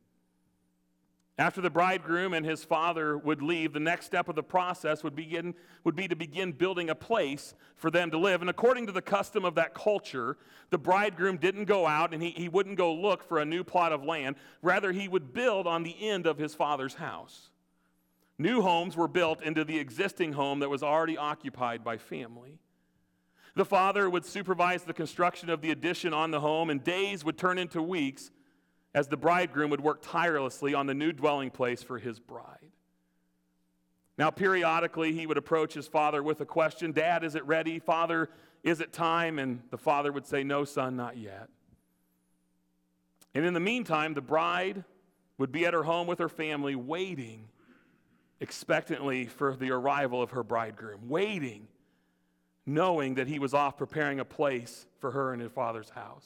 After 1.37 1.59
the 1.59 1.69
bridegroom 1.69 2.33
and 2.33 2.45
his 2.45 2.63
father 2.63 3.17
would 3.17 3.41
leave, 3.41 3.73
the 3.73 3.79
next 3.79 4.05
step 4.05 4.29
of 4.29 4.35
the 4.35 4.43
process 4.43 5.03
would, 5.03 5.15
begin, 5.15 5.53
would 5.83 5.95
be 5.95 6.07
to 6.07 6.15
begin 6.15 6.53
building 6.53 6.89
a 6.89 6.95
place 6.95 7.55
for 7.75 7.91
them 7.91 8.09
to 8.11 8.17
live. 8.17 8.39
And 8.39 8.49
according 8.49 8.85
to 8.85 8.93
the 8.93 9.01
custom 9.01 9.43
of 9.43 9.55
that 9.55 9.73
culture, 9.73 10.37
the 10.69 10.77
bridegroom 10.77 11.35
didn't 11.37 11.65
go 11.65 11.85
out 11.85 12.13
and 12.13 12.23
he, 12.23 12.29
he 12.29 12.47
wouldn't 12.47 12.77
go 12.77 12.93
look 12.93 13.21
for 13.21 13.39
a 13.39 13.45
new 13.45 13.65
plot 13.65 13.91
of 13.91 14.05
land. 14.05 14.37
Rather, 14.61 14.93
he 14.93 15.09
would 15.09 15.33
build 15.33 15.67
on 15.67 15.83
the 15.83 16.07
end 16.07 16.25
of 16.25 16.37
his 16.37 16.55
father's 16.55 16.93
house. 16.93 17.49
New 18.37 18.61
homes 18.61 18.95
were 18.95 19.07
built 19.07 19.41
into 19.41 19.65
the 19.65 19.77
existing 19.77 20.33
home 20.33 20.59
that 20.59 20.69
was 20.69 20.83
already 20.83 21.17
occupied 21.17 21.83
by 21.83 21.97
family. 21.97 22.59
The 23.55 23.65
father 23.65 24.09
would 24.09 24.25
supervise 24.25 24.83
the 24.83 24.93
construction 24.93 25.49
of 25.49 25.61
the 25.61 25.71
addition 25.71 26.13
on 26.13 26.31
the 26.31 26.41
home, 26.41 26.69
and 26.69 26.83
days 26.83 27.23
would 27.23 27.37
turn 27.37 27.57
into 27.57 27.81
weeks 27.81 28.31
as 28.95 29.09
the 29.09 29.17
bridegroom 29.17 29.69
would 29.69 29.81
work 29.81 29.99
tirelessly 30.01 30.73
on 30.73 30.87
the 30.87 30.93
new 30.93 31.11
dwelling 31.11 31.51
place 31.51 31.83
for 31.83 31.99
his 31.99 32.17
bride. 32.17 32.71
Now, 34.17 34.31
periodically, 34.31 35.11
he 35.11 35.27
would 35.27 35.37
approach 35.37 35.73
his 35.73 35.85
father 35.85 36.23
with 36.23 36.39
a 36.39 36.45
question 36.45 36.93
Dad, 36.93 37.25
is 37.25 37.35
it 37.35 37.45
ready? 37.45 37.77
Father, 37.77 38.29
is 38.63 38.79
it 38.79 38.93
time? 38.93 39.37
And 39.37 39.61
the 39.69 39.77
father 39.77 40.13
would 40.13 40.25
say, 40.25 40.43
No, 40.43 40.63
son, 40.63 40.95
not 40.95 41.17
yet. 41.17 41.49
And 43.35 43.45
in 43.45 43.53
the 43.53 43.59
meantime, 43.59 44.13
the 44.13 44.21
bride 44.21 44.85
would 45.37 45.51
be 45.51 45.65
at 45.65 45.73
her 45.73 45.83
home 45.83 46.07
with 46.07 46.19
her 46.19 46.29
family, 46.29 46.75
waiting 46.75 47.49
expectantly 48.39 49.25
for 49.25 49.57
the 49.57 49.71
arrival 49.71 50.21
of 50.21 50.31
her 50.31 50.43
bridegroom, 50.43 51.09
waiting, 51.09 51.67
knowing 52.65 53.15
that 53.15 53.27
he 53.27 53.39
was 53.39 53.53
off 53.53 53.77
preparing 53.77 54.21
a 54.21 54.25
place 54.25 54.85
for 54.99 55.11
her 55.11 55.33
in 55.33 55.41
her 55.41 55.49
father's 55.49 55.89
house. 55.89 56.25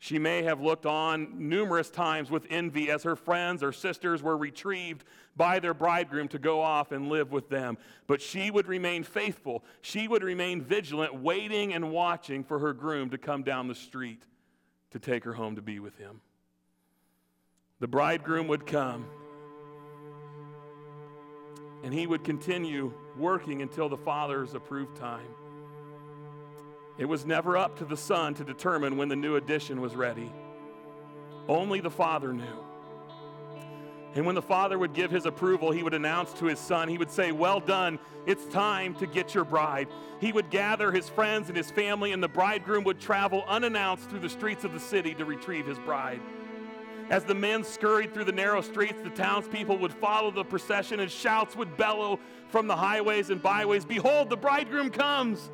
She 0.00 0.18
may 0.18 0.44
have 0.44 0.60
looked 0.60 0.86
on 0.86 1.48
numerous 1.48 1.90
times 1.90 2.30
with 2.30 2.46
envy 2.50 2.88
as 2.90 3.02
her 3.02 3.16
friends 3.16 3.64
or 3.64 3.72
sisters 3.72 4.22
were 4.22 4.36
retrieved 4.36 5.04
by 5.36 5.58
their 5.58 5.74
bridegroom 5.74 6.28
to 6.28 6.38
go 6.38 6.60
off 6.60 6.92
and 6.92 7.08
live 7.08 7.32
with 7.32 7.48
them. 7.48 7.78
But 8.06 8.22
she 8.22 8.50
would 8.50 8.68
remain 8.68 9.02
faithful. 9.02 9.64
She 9.80 10.06
would 10.06 10.22
remain 10.22 10.62
vigilant, 10.62 11.20
waiting 11.20 11.74
and 11.74 11.90
watching 11.90 12.44
for 12.44 12.60
her 12.60 12.72
groom 12.72 13.10
to 13.10 13.18
come 13.18 13.42
down 13.42 13.66
the 13.66 13.74
street 13.74 14.22
to 14.92 15.00
take 15.00 15.24
her 15.24 15.32
home 15.32 15.56
to 15.56 15.62
be 15.62 15.80
with 15.80 15.98
him. 15.98 16.20
The 17.80 17.88
bridegroom 17.88 18.46
would 18.48 18.66
come, 18.66 19.06
and 21.82 21.92
he 21.92 22.06
would 22.06 22.22
continue 22.22 22.92
working 23.16 23.62
until 23.62 23.88
the 23.88 23.96
father's 23.96 24.54
approved 24.54 24.96
time. 24.96 25.26
It 26.98 27.04
was 27.04 27.24
never 27.24 27.56
up 27.56 27.78
to 27.78 27.84
the 27.84 27.96
son 27.96 28.34
to 28.34 28.44
determine 28.44 28.96
when 28.96 29.08
the 29.08 29.16
new 29.16 29.36
addition 29.36 29.80
was 29.80 29.94
ready. 29.94 30.32
Only 31.48 31.80
the 31.80 31.90
father 31.90 32.32
knew. 32.32 32.64
And 34.14 34.26
when 34.26 34.34
the 34.34 34.42
father 34.42 34.78
would 34.78 34.94
give 34.94 35.10
his 35.10 35.26
approval, 35.26 35.70
he 35.70 35.84
would 35.84 35.94
announce 35.94 36.32
to 36.34 36.46
his 36.46 36.58
son, 36.58 36.88
he 36.88 36.98
would 36.98 37.10
say, 37.10 37.30
Well 37.30 37.60
done, 37.60 38.00
it's 38.26 38.44
time 38.46 38.94
to 38.96 39.06
get 39.06 39.32
your 39.32 39.44
bride. 39.44 39.86
He 40.20 40.32
would 40.32 40.50
gather 40.50 40.90
his 40.90 41.08
friends 41.08 41.48
and 41.48 41.56
his 41.56 41.70
family, 41.70 42.12
and 42.12 42.20
the 42.22 42.28
bridegroom 42.28 42.82
would 42.84 42.98
travel 42.98 43.44
unannounced 43.46 44.10
through 44.10 44.20
the 44.20 44.28
streets 44.28 44.64
of 44.64 44.72
the 44.72 44.80
city 44.80 45.14
to 45.14 45.24
retrieve 45.24 45.66
his 45.66 45.78
bride. 45.78 46.20
As 47.10 47.24
the 47.24 47.34
men 47.34 47.62
scurried 47.64 48.12
through 48.12 48.24
the 48.24 48.32
narrow 48.32 48.60
streets, 48.60 49.00
the 49.02 49.10
townspeople 49.10 49.78
would 49.78 49.94
follow 49.94 50.30
the 50.30 50.44
procession, 50.44 51.00
and 51.00 51.10
shouts 51.10 51.54
would 51.54 51.76
bellow 51.76 52.18
from 52.48 52.66
the 52.66 52.76
highways 52.76 53.30
and 53.30 53.42
byways 53.42 53.84
Behold, 53.84 54.30
the 54.30 54.36
bridegroom 54.36 54.90
comes! 54.90 55.50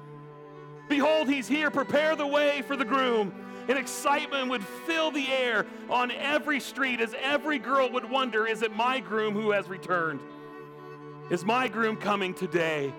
Behold, 0.89 1.29
he's 1.29 1.49
here. 1.49 1.71
Prepare 1.71 2.17
the 2.17 2.27
way 2.27 2.63
for 2.63 2.77
the 2.77 2.85
groom. 2.85 3.33
And 3.69 3.79
excitement 3.79 4.51
would 4.51 4.65
fill 4.87 5.11
the 5.11 5.27
air 5.29 5.67
on 5.89 6.11
every 6.11 6.61
street 6.61 7.01
as 7.01 7.15
every 7.23 7.59
girl 7.59 7.91
would 7.93 8.09
wonder 8.11 8.47
is 8.47 8.61
it 8.63 8.77
my 8.77 9.01
groom 9.01 9.33
who 9.35 9.53
has 9.53 9.69
returned? 9.69 10.21
Is 11.31 11.45
my 11.45 11.69
groom 11.69 11.97
coming 11.97 12.35
today? 12.35 12.93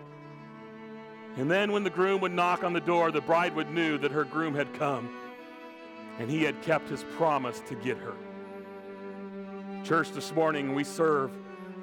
And 1.37 1.51
then 1.51 1.71
when 1.71 1.83
the 1.83 1.89
groom 1.91 2.21
would 2.21 2.31
knock 2.31 2.63
on 2.63 2.73
the 2.73 2.79
door, 2.79 3.11
the 3.11 3.21
bride 3.21 3.55
would 3.55 3.69
know 3.69 3.97
that 3.97 4.11
her 4.11 4.23
groom 4.23 4.55
had 4.55 4.73
come 4.73 5.09
and 6.17 6.31
he 6.31 6.43
had 6.43 6.61
kept 6.61 6.89
his 6.89 7.03
promise 7.17 7.61
to 7.67 7.75
get 7.75 7.97
her. 7.97 8.13
Church, 9.83 10.11
this 10.11 10.33
morning 10.33 10.73
we 10.73 10.83
serve 10.83 11.31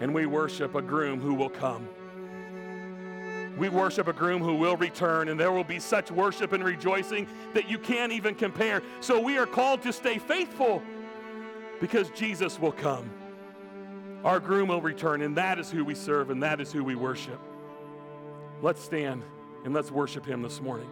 and 0.01 0.13
we 0.13 0.27
worship 0.27 0.75
a 0.75 0.83
groom 0.83 1.21
who 1.21 1.35
will 1.35 1.51
come. 1.51 1.89
We 3.57 3.69
worship 3.69 4.09
a 4.09 4.13
groom 4.13 4.43
who 4.43 4.55
will 4.55 4.77
return, 4.77 5.29
and 5.29 5.39
there 5.39 5.53
will 5.53 5.65
be 5.65 5.79
such 5.79 6.11
worship 6.11 6.53
and 6.53 6.65
rejoicing 6.65 7.27
that 7.55 7.69
you 7.69 7.79
can't 7.79 8.13
even 8.13 8.35
compare. 8.35 8.83
So 9.01 9.21
we 9.21 9.37
are 9.39 9.47
called 9.47 9.83
to 9.83 9.93
stay 9.93 10.19
faithful 10.19 10.83
because 11.81 12.11
Jesus 12.11 12.59
will 12.59 12.73
come. 12.73 13.11
Our 14.25 14.41
groom 14.41 14.69
will 14.69 14.81
return, 14.81 15.21
and 15.23 15.37
that 15.37 15.59
is 15.59 15.71
who 15.71 15.85
we 15.85 15.95
serve, 15.95 16.31
and 16.31 16.43
that 16.43 16.61
is 16.61 16.73
who 16.73 16.83
we 16.83 16.95
worship. 16.95 17.41
Let's 18.63 18.83
stand 18.83 19.23
and 19.65 19.75
let's 19.75 19.91
worship 19.91 20.25
him 20.25 20.43
this 20.43 20.61
morning. 20.61 20.89